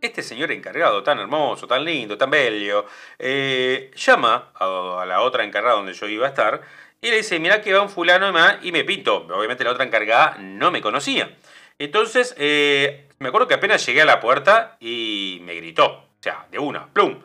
este 0.00 0.22
señor 0.22 0.50
encargado, 0.50 1.02
tan 1.02 1.18
hermoso, 1.20 1.66
tan 1.66 1.84
lindo, 1.84 2.18
tan 2.18 2.28
bello, 2.28 2.86
eh, 3.18 3.92
llama 3.94 4.50
a, 4.54 5.04
la 5.06 5.20
otra 5.20 5.44
encargada 5.44 5.76
donde 5.76 5.92
yo 5.92 6.08
iba 6.08 6.26
a 6.26 6.30
estar 6.30 6.60
y 7.00 7.10
le 7.10 7.16
dice, 7.18 7.38
mira 7.38 7.60
que 7.60 7.72
va 7.72 7.82
un 7.82 7.88
fulano 7.88 8.32
y 8.62 8.72
me 8.72 8.84
pinto. 8.84 9.26
Obviamente 9.32 9.64
la 9.64 9.70
otra 9.70 9.84
encargada 9.84 10.36
no 10.38 10.70
me 10.70 10.80
conocía. 10.80 11.36
Entonces, 11.78 12.34
eh, 12.38 13.08
me 13.18 13.28
acuerdo 13.28 13.48
que 13.48 13.54
apenas 13.54 13.84
llegué 13.86 14.02
a 14.02 14.04
la 14.04 14.20
puerta 14.20 14.76
y 14.80 15.40
me 15.42 15.54
gritó. 15.54 15.86
O 15.86 16.22
sea, 16.22 16.46
de 16.50 16.60
una, 16.60 16.86
plum. 16.92 17.20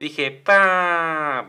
Dije, 0.00 0.30
pa, 0.30 1.46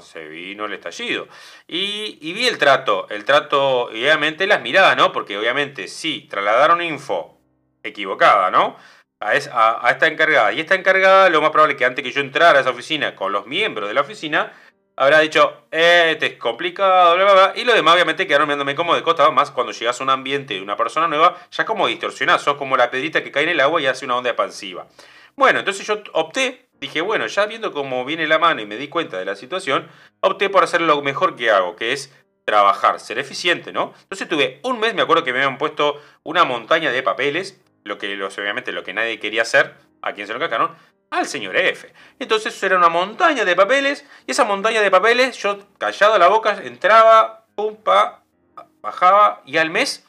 se 0.00 0.26
vino 0.26 0.64
el 0.64 0.72
estallido. 0.72 1.28
Y, 1.68 2.18
y, 2.20 2.32
vi 2.32 2.46
el 2.46 2.58
trato, 2.58 3.06
el 3.10 3.24
trato, 3.24 3.82
obviamente 3.88 4.46
las 4.46 4.62
miradas, 4.62 4.96
¿no? 4.96 5.12
Porque 5.12 5.36
obviamente 5.38 5.88
sí, 5.88 6.26
trasladaron 6.28 6.82
info 6.82 7.38
equivocada, 7.82 8.50
¿no? 8.50 8.76
a, 9.20 9.90
esta 9.90 10.06
encargada. 10.06 10.52
Y 10.52 10.60
esta 10.60 10.74
encargada, 10.74 11.28
lo 11.30 11.40
más 11.40 11.50
probable 11.50 11.74
es 11.74 11.78
que 11.78 11.84
antes 11.84 12.02
que 12.02 12.12
yo 12.12 12.20
entrara 12.20 12.58
a 12.58 12.60
esa 12.62 12.70
oficina 12.70 13.14
con 13.14 13.32
los 13.32 13.46
miembros 13.46 13.88
de 13.88 13.94
la 13.94 14.00
oficina, 14.02 14.52
habrá 14.96 15.20
dicho, 15.20 15.66
eh, 15.70 16.10
este 16.12 16.26
es 16.26 16.34
complicado, 16.34 17.14
bla, 17.16 17.24
bla, 17.24 17.32
bla. 17.34 17.52
Y 17.56 17.64
lo 17.64 17.74
demás, 17.74 17.94
obviamente, 17.94 18.26
quedaron 18.26 18.48
mirándome 18.48 18.74
como 18.74 18.94
de 18.94 19.02
costa. 19.02 19.30
Más 19.30 19.50
cuando 19.50 19.72
llegas 19.72 20.00
a 20.00 20.04
un 20.04 20.10
ambiente 20.10 20.54
de 20.54 20.62
una 20.62 20.76
persona 20.76 21.08
nueva, 21.08 21.36
ya 21.50 21.64
como 21.64 21.86
distorsionás, 21.86 22.42
sos 22.42 22.56
como 22.56 22.76
la 22.76 22.90
pedrita 22.90 23.22
que 23.22 23.30
cae 23.30 23.44
en 23.44 23.50
el 23.50 23.60
agua 23.60 23.80
y 23.80 23.86
hace 23.86 24.04
una 24.04 24.16
onda 24.16 24.30
expansiva. 24.30 24.86
Bueno, 25.36 25.58
entonces 25.58 25.86
yo 25.86 26.02
opté, 26.14 26.65
dije, 26.80 27.00
bueno, 27.00 27.26
ya 27.26 27.46
viendo 27.46 27.72
cómo 27.72 28.04
viene 28.04 28.26
la 28.26 28.38
mano 28.38 28.60
y 28.60 28.66
me 28.66 28.76
di 28.76 28.88
cuenta 28.88 29.18
de 29.18 29.24
la 29.24 29.36
situación, 29.36 29.88
opté 30.20 30.50
por 30.50 30.64
hacer 30.64 30.80
lo 30.80 31.00
mejor 31.02 31.36
que 31.36 31.50
hago, 31.50 31.76
que 31.76 31.92
es 31.92 32.12
trabajar, 32.44 33.00
ser 33.00 33.18
eficiente, 33.18 33.72
¿no? 33.72 33.92
Entonces 34.02 34.28
tuve 34.28 34.60
un 34.62 34.78
mes, 34.78 34.94
me 34.94 35.02
acuerdo 35.02 35.24
que 35.24 35.32
me 35.32 35.38
habían 35.38 35.58
puesto 35.58 36.00
una 36.22 36.44
montaña 36.44 36.92
de 36.92 37.02
papeles 37.02 37.60
lo 37.86 37.98
que 37.98 38.20
obviamente 38.22 38.72
lo 38.72 38.82
que 38.82 38.92
nadie 38.92 39.18
quería 39.18 39.42
hacer, 39.42 39.74
a 40.02 40.12
quien 40.12 40.26
se 40.26 40.32
lo 40.32 40.38
encajaron, 40.38 40.74
al 41.10 41.26
señor 41.26 41.56
F. 41.56 41.92
Entonces 42.18 42.60
era 42.62 42.76
una 42.76 42.88
montaña 42.88 43.44
de 43.44 43.54
papeles, 43.54 44.04
y 44.26 44.32
esa 44.32 44.44
montaña 44.44 44.82
de 44.82 44.90
papeles, 44.90 45.36
yo 45.38 45.58
callado 45.78 46.14
a 46.14 46.18
la 46.18 46.28
boca, 46.28 46.60
entraba, 46.64 47.46
pum, 47.54 47.76
pa, 47.76 48.24
bajaba, 48.80 49.42
y 49.46 49.56
al 49.56 49.70
mes 49.70 50.04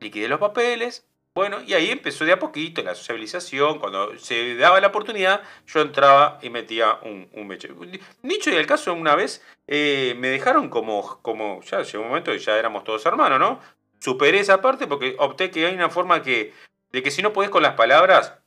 liquidé 0.00 0.28
los 0.28 0.38
papeles. 0.38 1.06
Bueno, 1.36 1.58
y 1.66 1.74
ahí 1.74 1.90
empezó 1.90 2.24
de 2.24 2.32
a 2.32 2.38
poquito 2.38 2.82
la 2.82 2.94
sociabilización. 2.94 3.78
Cuando 3.78 4.18
se 4.18 4.56
daba 4.56 4.80
la 4.80 4.86
oportunidad, 4.86 5.42
yo 5.66 5.82
entraba 5.82 6.38
y 6.40 6.48
metía 6.48 6.98
un, 7.02 7.28
un 7.34 7.46
mecho. 7.46 7.68
Dicho 8.22 8.50
y 8.50 8.54
el 8.54 8.66
caso, 8.66 8.94
una 8.94 9.14
vez 9.14 9.44
eh, 9.66 10.14
me 10.16 10.28
dejaron 10.28 10.70
como, 10.70 11.20
como, 11.20 11.60
ya 11.60 11.82
llegó 11.82 12.04
un 12.04 12.08
momento 12.08 12.32
que 12.32 12.38
ya 12.38 12.56
éramos 12.56 12.84
todos 12.84 13.04
hermanos, 13.04 13.38
¿no? 13.38 13.60
Superé 14.00 14.40
esa 14.40 14.62
parte 14.62 14.86
porque 14.86 15.14
opté 15.18 15.50
que 15.50 15.66
hay 15.66 15.74
una 15.74 15.90
forma 15.90 16.22
que 16.22 16.54
de 16.90 17.02
que 17.02 17.10
si 17.10 17.20
no 17.20 17.34
puedes 17.34 17.50
con 17.50 17.62
las 17.62 17.74
palabras, 17.74 18.38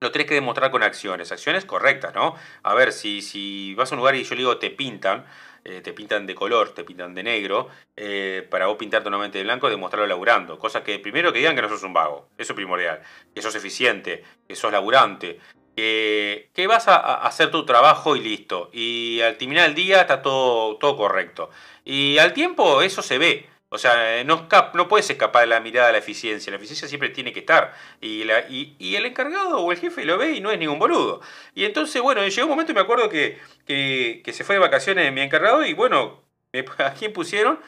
lo 0.00 0.12
tenés 0.12 0.28
que 0.28 0.34
demostrar 0.34 0.70
con 0.70 0.82
acciones, 0.82 1.32
acciones 1.32 1.64
correctas, 1.64 2.14
¿no? 2.14 2.34
A 2.62 2.74
ver, 2.74 2.92
si, 2.92 3.22
si 3.22 3.74
vas 3.74 3.90
a 3.90 3.94
un 3.94 4.00
lugar 4.00 4.16
y 4.16 4.24
yo 4.24 4.34
le 4.34 4.42
digo 4.42 4.58
te 4.58 4.68
pintan, 4.70 5.24
eh, 5.64 5.80
te 5.80 5.92
pintan 5.92 6.26
de 6.26 6.34
color, 6.34 6.74
te 6.74 6.84
pintan 6.84 7.14
de 7.14 7.22
negro, 7.22 7.68
eh, 7.96 8.46
para 8.50 8.66
vos 8.66 8.76
pintarte 8.76 9.10
nuevamente 9.10 9.38
de 9.38 9.44
blanco, 9.44 9.68
demostrarlo 9.68 10.06
laburando. 10.06 10.58
Cosa 10.58 10.82
que 10.82 10.98
primero 10.98 11.32
que 11.32 11.38
digan 11.38 11.54
que 11.54 11.62
no 11.62 11.68
sos 11.68 11.82
un 11.82 11.92
vago, 11.92 12.28
eso 12.38 12.52
es 12.52 12.56
primordial, 12.56 13.02
que 13.34 13.42
sos 13.42 13.54
eficiente, 13.54 14.24
que 14.46 14.56
sos 14.56 14.72
laburante, 14.72 15.38
que, 15.76 16.50
que 16.54 16.66
vas 16.66 16.88
a, 16.88 16.96
a 16.96 17.26
hacer 17.26 17.50
tu 17.50 17.64
trabajo 17.64 18.16
y 18.16 18.20
listo. 18.20 18.70
Y 18.72 19.20
al 19.20 19.36
terminar 19.36 19.68
el 19.68 19.74
día 19.74 20.00
está 20.00 20.22
todo, 20.22 20.76
todo 20.78 20.96
correcto. 20.96 21.50
Y 21.84 22.18
al 22.18 22.32
tiempo 22.32 22.82
eso 22.82 23.02
se 23.02 23.18
ve. 23.18 23.48
O 23.70 23.76
sea, 23.76 24.24
no, 24.24 24.48
no 24.74 24.88
puedes 24.88 25.10
escapar 25.10 25.42
de 25.42 25.48
la 25.48 25.60
mirada 25.60 25.88
de 25.88 25.92
la 25.92 25.98
eficiencia. 25.98 26.50
La 26.50 26.56
eficiencia 26.56 26.88
siempre 26.88 27.10
tiene 27.10 27.32
que 27.32 27.40
estar. 27.40 27.74
Y, 28.00 28.24
la, 28.24 28.40
y, 28.48 28.76
y, 28.78 28.96
el 28.96 29.04
encargado 29.04 29.58
o 29.60 29.72
el 29.72 29.78
jefe 29.78 30.04
lo 30.06 30.16
ve 30.16 30.32
y 30.32 30.40
no 30.40 30.50
es 30.50 30.58
ningún 30.58 30.78
boludo. 30.78 31.20
Y 31.54 31.64
entonces, 31.64 32.00
bueno, 32.00 32.26
llegó 32.26 32.46
un 32.46 32.50
momento 32.50 32.72
y 32.72 32.74
me 32.74 32.80
acuerdo 32.80 33.10
que, 33.10 33.38
que, 33.66 34.32
se 34.32 34.44
fue 34.44 34.54
de 34.54 34.60
vacaciones 34.60 35.12
mi 35.12 35.20
encargado 35.20 35.64
y 35.66 35.74
bueno, 35.74 36.22
¿a 36.78 36.94
quién 36.94 37.12
pusieron? 37.12 37.60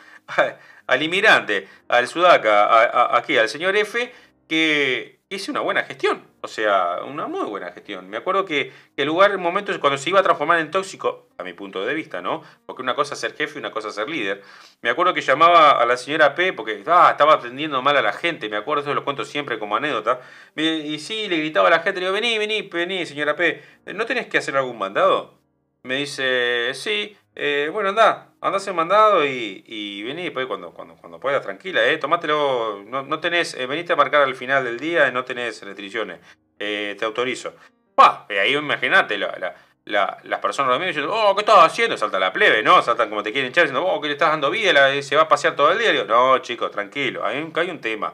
al 0.87 1.03
inmigrante, 1.03 1.69
al 1.89 2.09
sudaca, 2.09 2.65
a, 2.65 2.85
a, 2.85 3.19
aquí, 3.19 3.37
al 3.37 3.49
señor 3.49 3.77
F, 3.77 4.13
que 4.49 5.21
hice 5.29 5.51
una 5.51 5.61
buena 5.61 5.83
gestión. 5.85 6.30
O 6.43 6.49
sea, 6.49 7.01
una 7.07 7.27
muy 7.27 7.45
buena 7.45 7.71
gestión. 7.73 8.09
Me 8.09 8.17
acuerdo 8.17 8.47
que, 8.47 8.73
el 8.97 9.07
lugar, 9.07 9.31
en 9.33 9.41
momentos, 9.41 9.77
cuando 9.79 9.99
se 9.99 10.09
iba 10.09 10.21
a 10.21 10.23
transformar 10.23 10.59
en 10.61 10.71
tóxico, 10.71 11.29
a 11.37 11.43
mi 11.43 11.53
punto 11.53 11.85
de 11.85 11.93
vista, 11.95 12.23
¿no? 12.23 12.43
Porque 12.65 12.81
una 12.81 12.95
cosa 12.95 13.15
es 13.15 13.21
ser 13.21 13.35
jefe 13.35 13.57
y 13.57 13.59
una 13.59 13.71
cosa 13.71 13.89
es 13.89 13.95
ser 13.95 14.09
líder. 14.09 14.43
Me 14.81 14.89
acuerdo 14.91 15.13
que 15.13 15.21
llamaba 15.21 15.73
a 15.73 15.85
la 15.85 15.97
señora 15.99 16.35
P 16.35 16.53
porque 16.55 16.83
ah, 16.87 17.09
estaba 17.11 17.35
atendiendo 17.35 17.83
mal 17.83 17.97
a 17.97 18.03
la 18.03 18.13
gente. 18.13 18.49
Me 18.49 18.57
acuerdo, 18.57 18.83
eso 18.83 18.95
lo 18.95 19.05
cuento 19.05 19.25
siempre 19.25 19.59
como 19.59 19.77
anécdota. 19.77 20.21
Y 20.57 20.99
sí, 20.99 21.29
le 21.29 21.37
gritaba 21.39 21.69
a 21.69 21.71
la 21.71 21.81
gente, 21.81 22.01
le 22.01 22.07
digo, 22.07 22.15
vení, 22.15 22.39
vení, 22.39 22.63
vení, 22.63 23.05
señora 23.05 23.37
P. 23.37 23.63
¿No 23.95 24.07
tenés 24.07 24.27
que 24.27 24.39
hacer 24.39 24.57
algún 24.57 24.79
mandado? 24.79 25.39
Me 25.83 25.97
dice, 25.97 26.73
sí, 26.75 27.17
eh, 27.35 27.71
bueno, 27.73 27.91
anda, 27.91 28.29
anda 28.41 28.59
a 28.59 28.73
mandado 28.73 29.25
y, 29.25 29.63
y 29.67 30.03
vení 30.03 30.25
después 30.25 30.47
cuando, 30.47 30.73
cuando, 30.73 31.21
puedas, 31.21 31.43
tranquila, 31.43 31.87
eh, 31.87 31.97
tomátelo, 31.99 32.83
no, 32.87 33.03
no 33.03 33.21
tenés, 33.21 33.55
eh, 33.55 33.67
veniste 33.67 33.93
a 33.93 33.97
marcar 33.97 34.23
al 34.23 34.35
final 34.35 34.65
del 34.65 34.79
día 34.79 35.09
y 35.09 35.13
no 35.13 35.25
tenés 35.25 35.63
restricciones, 35.63 36.19
eh, 36.59 36.97
te 36.99 37.05
autorizo. 37.05 37.55
Pa, 37.95 38.27
ahí 38.29 38.55
imagínate, 38.55 39.17
la, 39.17 39.37
la, 39.39 39.55
la, 39.85 40.19
las 40.25 40.41
personas 40.41 40.79
de 40.81 40.87
dicen, 40.87 41.07
oh, 41.09 41.35
¿qué 41.35 41.41
estás 41.41 41.65
haciendo? 41.65 41.97
Salta 41.97 42.19
la 42.19 42.33
plebe, 42.33 42.63
¿no? 42.63 42.83
Saltan 42.83 43.09
como 43.09 43.23
te 43.23 43.33
quieren 43.33 43.51
echar 43.51 43.65
diciendo, 43.65 43.87
oh, 43.87 44.01
¿qué 44.01 44.09
le 44.09 44.15
estás 44.15 44.31
dando 44.31 44.51
vida? 44.51 45.03
Se 45.03 45.17
va 45.17 45.23
a 45.23 45.29
pasear 45.29 45.55
todo 45.55 45.71
el 45.73 45.79
día. 45.79 45.93
Digo, 45.93 46.05
no, 46.05 46.39
chicos, 46.39 46.71
tranquilo, 46.71 47.25
hay 47.25 47.39
un, 47.39 47.53
hay 47.55 47.71
un 47.71 47.81
tema. 47.81 48.13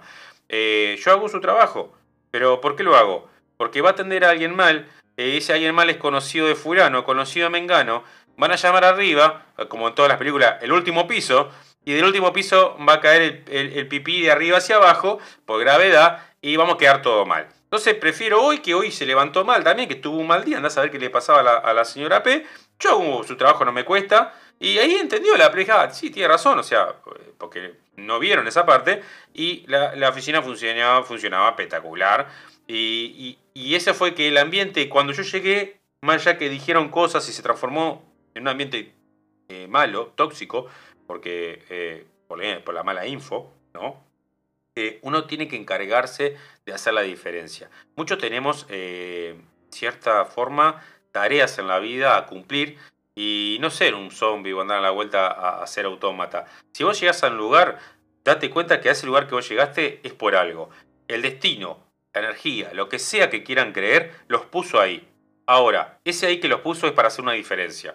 yo 0.49 1.11
hago 1.13 1.29
su 1.29 1.41
trabajo, 1.41 1.95
pero 2.31 2.61
¿por 2.61 2.77
qué 2.77 2.83
lo 2.83 2.97
hago? 2.97 3.29
Porque 3.57 3.81
va 3.81 3.91
a 3.91 3.93
atender 3.93 4.25
a 4.25 4.31
alguien 4.31 4.55
mal, 4.55 4.89
ese 5.17 5.53
alguien 5.53 5.75
mal 5.75 5.89
es 5.89 5.97
conocido 5.97 6.47
de 6.47 6.55
fulano, 6.55 7.05
conocido 7.05 7.47
de 7.47 7.51
mengano, 7.51 8.05
van 8.37 8.53
a 8.53 8.57
llamar 8.57 8.85
arriba, 8.85 9.47
como 9.69 9.89
en 9.89 9.95
todas 9.95 10.09
las 10.09 10.19
películas, 10.19 10.57
el 10.63 10.73
último 10.73 11.07
piso, 11.07 11.51
y 11.87 11.93
del 11.93 12.05
último 12.05 12.33
piso 12.33 12.77
va 12.87 12.95
a 12.95 13.01
caer 13.01 13.45
el, 13.49 13.87
pipí 13.87 14.23
de 14.23 14.33
arriba 14.33 14.59
hacia 14.59 14.77
abajo 14.77 15.21
por 15.45 15.61
gravedad 15.61 16.27
y 16.43 16.57
vamos 16.57 16.75
a 16.75 16.79
quedar 16.79 17.01
todo 17.01 17.25
mal. 17.27 17.47
Entonces 17.63 17.95
prefiero 17.95 18.43
hoy 18.43 18.59
que 18.59 18.75
hoy 18.75 18.91
se 18.91 19.07
levantó 19.07 19.45
mal 19.45 19.63
también, 19.63 19.89
que 19.89 19.95
tuvo 19.95 20.19
un 20.19 20.27
mal 20.27 20.45
día, 20.45 20.57
anda 20.57 20.67
a 20.67 20.71
saber 20.71 20.91
qué 20.91 20.99
le 20.99 21.11
pasaba 21.11 21.41
a 21.41 21.73
la, 21.73 21.85
señora 21.85 22.25
P. 22.25 22.45
Yo 22.81 23.23
su 23.25 23.37
trabajo 23.37 23.65
no 23.65 23.71
me 23.71 23.85
cuesta. 23.85 24.35
Y 24.59 24.79
ahí 24.79 24.95
entendió 24.95 25.37
la 25.37 25.51
preja, 25.53 25.93
sí, 25.93 26.11
tiene 26.11 26.29
razón, 26.29 26.59
o 26.59 26.63
sea, 26.63 26.97
porque 27.39 27.75
no 27.97 28.19
vieron 28.19 28.49
esa 28.49 28.67
parte. 28.67 29.03
Y 29.33 29.65
la, 29.69 29.95
la 29.95 30.09
oficina 30.09 30.43
funcionaba, 30.43 31.05
funcionaba 31.05 31.51
espectacular. 31.51 32.27
Y, 32.67 32.75
y, 32.75 33.39
y, 33.55 33.75
ese 33.77 33.95
fue 33.95 34.15
que 34.15 34.27
el 34.27 34.39
ambiente, 34.39 34.89
cuando 34.89 35.13
yo 35.13 35.23
llegué, 35.23 35.79
más 36.01 36.25
ya 36.25 36.37
que 36.37 36.49
dijeron 36.49 36.89
cosas 36.89 37.29
y 37.29 37.33
se 37.33 37.43
transformó 37.43 38.03
en 38.37 38.43
un 38.43 38.49
ambiente 38.49 38.93
eh, 39.49 39.67
malo, 39.67 40.13
tóxico, 40.15 40.67
porque 41.07 41.65
eh, 41.71 42.07
por, 42.29 42.39
la 42.75 42.83
mala 42.83 43.07
info, 43.07 43.51
¿no? 43.73 44.05
Eh, 44.75 44.99
uno 45.03 45.25
tiene 45.25 45.49
que 45.49 45.57
encargarse 45.57 46.37
de 46.67 46.73
hacer 46.75 46.93
la 46.93 47.01
diferencia. 47.01 47.71
Muchos 47.97 48.19
tenemos 48.19 48.67
cierta 49.71 50.27
forma 50.27 50.83
tareas 51.13 51.59
en 51.59 51.67
la 51.67 51.79
vida 51.79 52.19
a 52.19 52.27
cumplir 52.27 52.77
y 53.15 53.57
no 53.61 53.71
ser 53.71 53.95
un 53.95 54.11
zombie 54.11 54.53
o 54.53 54.61
andar 54.61 54.79
a 54.79 54.83
la 54.83 54.91
vuelta 54.91 55.29
a, 55.29 55.63
a 55.63 55.67
ser 55.67 55.87
autómata. 55.87 56.45
Si 56.73 56.85
vos 56.85 57.01
llegás 57.01 57.25
a 57.25 57.29
un 57.29 57.39
lugar, 57.39 57.79
date 58.23 58.51
cuenta 58.51 58.83
que 58.83 58.91
a 58.91 58.93
ese 58.93 59.07
lugar 59.07 59.27
que 59.27 59.35
vos 59.35 59.49
llegaste 59.49 60.01
es 60.03 60.13
por 60.13 60.37
algo. 60.37 60.69
El 61.09 61.23
destino, 61.23 61.79
la 62.13 62.21
energía, 62.21 62.75
lo 62.75 62.91
que 62.91 62.99
sea 62.99 63.31
que 63.31 63.43
quieran 63.43 63.73
creer, 63.73 64.13
los 64.29 64.45
puso 64.45 64.79
ahí. 64.79 65.09
Ahora, 65.47 66.01
ese 66.05 66.27
ahí 66.27 66.39
que 66.39 66.49
los 66.49 66.61
puso 66.61 66.87
es 66.87 66.93
para 66.93 67.09
hacer 67.09 67.23
una 67.23 67.33
diferencia. 67.33 67.95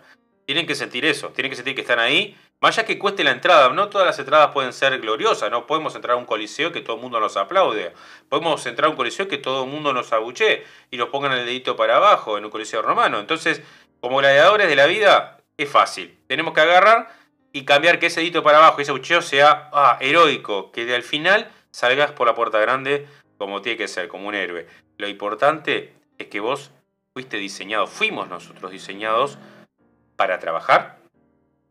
Tienen 0.52 0.68
que 0.68 0.76
sentir 0.76 1.06
eso, 1.06 1.30
tienen 1.30 1.50
que 1.50 1.56
sentir 1.56 1.76
que 1.76 1.80
están 1.80 2.00
ahí, 2.00 2.38
más 2.60 2.78
allá 2.78 2.86
que 2.86 3.00
cueste 3.00 3.24
la 3.24 3.32
entrada, 3.32 3.70
no 3.70 3.88
todas 3.88 4.06
las 4.06 4.20
entradas 4.20 4.52
pueden 4.52 4.74
ser 4.74 5.00
gloriosas, 5.00 5.50
no 5.50 5.66
podemos 5.66 5.96
entrar 5.96 6.16
a 6.16 6.18
un 6.18 6.26
coliseo 6.26 6.74
que 6.74 6.82
todo 6.82 6.98
el 6.98 7.02
mundo 7.02 7.22
nos 7.22 7.38
aplaude, 7.38 7.94
podemos 8.28 8.66
entrar 8.66 8.88
a 8.88 8.90
un 8.90 8.98
coliseo 8.98 9.30
que 9.30 9.38
todo 9.38 9.64
el 9.64 9.70
mundo 9.70 9.94
nos 9.94 10.12
abuche 10.12 10.66
y 10.92 10.98
nos 10.98 11.08
pongan 11.08 11.32
el 11.32 11.46
dedito 11.46 11.78
para 11.78 11.96
abajo 11.96 12.38
en 12.38 12.44
un 12.44 12.52
coliseo 12.52 12.82
romano. 12.82 13.22
Entonces, 13.22 13.62
como 14.02 14.18
gladiadores 14.18 14.68
de 14.68 14.76
la 14.76 14.88
vida, 14.88 15.40
es 15.56 15.70
fácil, 15.70 16.18
tenemos 16.28 16.54
que 16.54 16.60
agarrar 16.60 17.08
y 17.54 17.64
cambiar 17.64 17.98
que 17.98 18.08
ese 18.08 18.20
dedito 18.20 18.44
para 18.44 18.58
abajo, 18.58 18.82
ese 18.82 18.92
abucheo 18.92 19.22
sea 19.22 19.70
ah, 19.72 19.98
heroico, 20.02 20.74
que 20.74 20.94
al 20.94 21.04
final 21.04 21.50
salgas 21.72 22.12
por 22.12 22.28
la 22.28 22.36
puerta 22.36 22.60
grande 22.60 23.08
como 23.38 23.62
tiene 23.62 23.78
que 23.78 23.88
ser, 23.88 24.10
como 24.10 24.28
un 24.28 24.36
héroe. 24.36 24.68
Lo 24.98 25.08
importante 25.08 25.94
es 26.18 26.28
que 26.28 26.42
vos 26.42 26.72
fuiste 27.14 27.38
diseñado, 27.38 27.88
fuimos 27.88 28.28
nosotros 28.28 28.70
diseñados 28.70 29.38
para 30.22 30.38
trabajar 30.38 31.00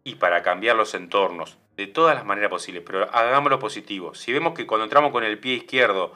y 0.03 0.17
para 0.17 0.43
cambiar 0.43 0.75
los 0.75 0.95
entornos 0.95 1.57
de 1.77 1.87
todas 1.87 2.17
las 2.17 2.25
maneras 2.25 2.51
posibles, 2.51 2.83
pero 2.85 3.09
hagámoslo 3.15 3.61
positivo. 3.61 4.13
Si 4.13 4.33
vemos 4.33 4.55
que 4.55 4.67
cuando 4.67 4.83
entramos 4.83 5.13
con 5.13 5.23
el 5.23 5.39
pie 5.39 5.55
izquierdo 5.55 6.15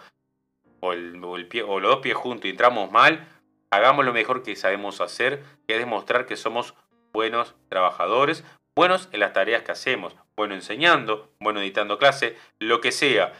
o, 0.80 0.92
el, 0.92 1.46
pie, 1.46 1.62
o 1.62 1.78
los 1.78 1.92
dos 1.92 2.00
pies 2.00 2.16
juntos 2.16 2.46
y 2.46 2.48
entramos 2.48 2.90
mal, 2.90 3.24
hagamos 3.70 4.04
lo 4.04 4.12
mejor 4.12 4.42
que 4.42 4.56
sabemos 4.56 5.00
hacer, 5.00 5.44
que 5.68 5.74
es 5.74 5.78
demostrar 5.78 6.26
que 6.26 6.36
somos 6.36 6.74
buenos 7.12 7.54
trabajadores, 7.68 8.42
buenos 8.74 9.08
en 9.12 9.20
las 9.20 9.32
tareas 9.32 9.62
que 9.62 9.70
hacemos, 9.70 10.16
bueno 10.34 10.56
enseñando, 10.56 11.30
bueno 11.38 11.60
editando 11.60 11.98
clase, 11.98 12.36
lo 12.58 12.80
que 12.80 12.90
sea. 12.90 13.32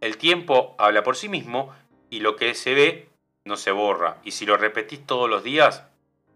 El 0.00 0.16
tiempo 0.16 0.74
habla 0.76 1.04
por 1.04 1.14
sí 1.14 1.28
mismo 1.28 1.72
y 2.10 2.18
lo 2.18 2.34
que 2.34 2.52
se 2.56 2.74
ve 2.74 3.08
no 3.44 3.56
se 3.56 3.70
borra. 3.70 4.18
Y 4.24 4.32
si 4.32 4.44
lo 4.44 4.56
repetís 4.56 5.06
todos 5.06 5.30
los 5.30 5.44
días, 5.44 5.86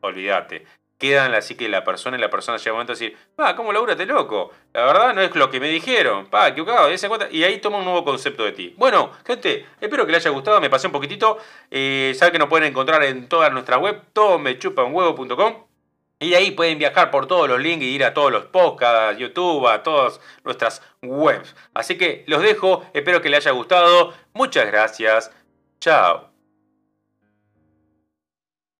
olvídate 0.00 0.64
queda 0.98 1.26
en 1.26 1.32
la 1.32 1.40
psique 1.40 1.64
de 1.64 1.70
la 1.70 1.84
persona 1.84 2.16
y 2.16 2.20
la 2.20 2.28
persona 2.28 2.58
llega 2.58 2.72
un 2.72 2.76
momento 2.76 2.92
a 2.92 2.96
decir, 2.96 3.16
pa, 3.36 3.54
¿cómo 3.54 3.72
laburaste 3.72 4.04
loco? 4.04 4.50
La 4.72 4.84
verdad 4.84 5.14
no 5.14 5.22
es 5.22 5.34
lo 5.34 5.48
que 5.48 5.60
me 5.60 5.68
dijeron, 5.68 6.26
pa, 6.26 6.48
equivocado, 6.48 6.88
cuenta, 7.08 7.28
y 7.30 7.44
ahí 7.44 7.58
toma 7.58 7.78
un 7.78 7.84
nuevo 7.84 8.04
concepto 8.04 8.44
de 8.44 8.52
ti. 8.52 8.74
Bueno, 8.76 9.12
gente, 9.24 9.66
espero 9.80 10.04
que 10.04 10.12
les 10.12 10.26
haya 10.26 10.34
gustado, 10.34 10.60
me 10.60 10.68
pasé 10.68 10.88
un 10.88 10.92
poquitito, 10.92 11.38
eh, 11.70 12.12
saben 12.16 12.32
que 12.32 12.38
nos 12.38 12.48
pueden 12.48 12.68
encontrar 12.68 13.02
en 13.04 13.28
toda 13.28 13.48
nuestra 13.50 13.78
web, 13.78 14.02
todomechupanhuevo.com. 14.12 15.68
Y 16.20 16.34
ahí 16.34 16.50
pueden 16.50 16.78
viajar 16.78 17.12
por 17.12 17.28
todos 17.28 17.48
los 17.48 17.60
links 17.60 17.84
y 17.84 17.94
ir 17.94 18.04
a 18.04 18.12
todos 18.12 18.32
los 18.32 18.46
podcasts, 18.46 19.20
YouTube, 19.20 19.68
a 19.68 19.84
todas 19.84 20.20
nuestras 20.42 20.82
webs. 21.00 21.54
Así 21.74 21.96
que 21.96 22.24
los 22.26 22.42
dejo, 22.42 22.84
espero 22.92 23.22
que 23.22 23.28
les 23.28 23.46
haya 23.46 23.52
gustado. 23.54 24.12
Muchas 24.32 24.66
gracias. 24.66 25.30
Chao. 25.80 26.27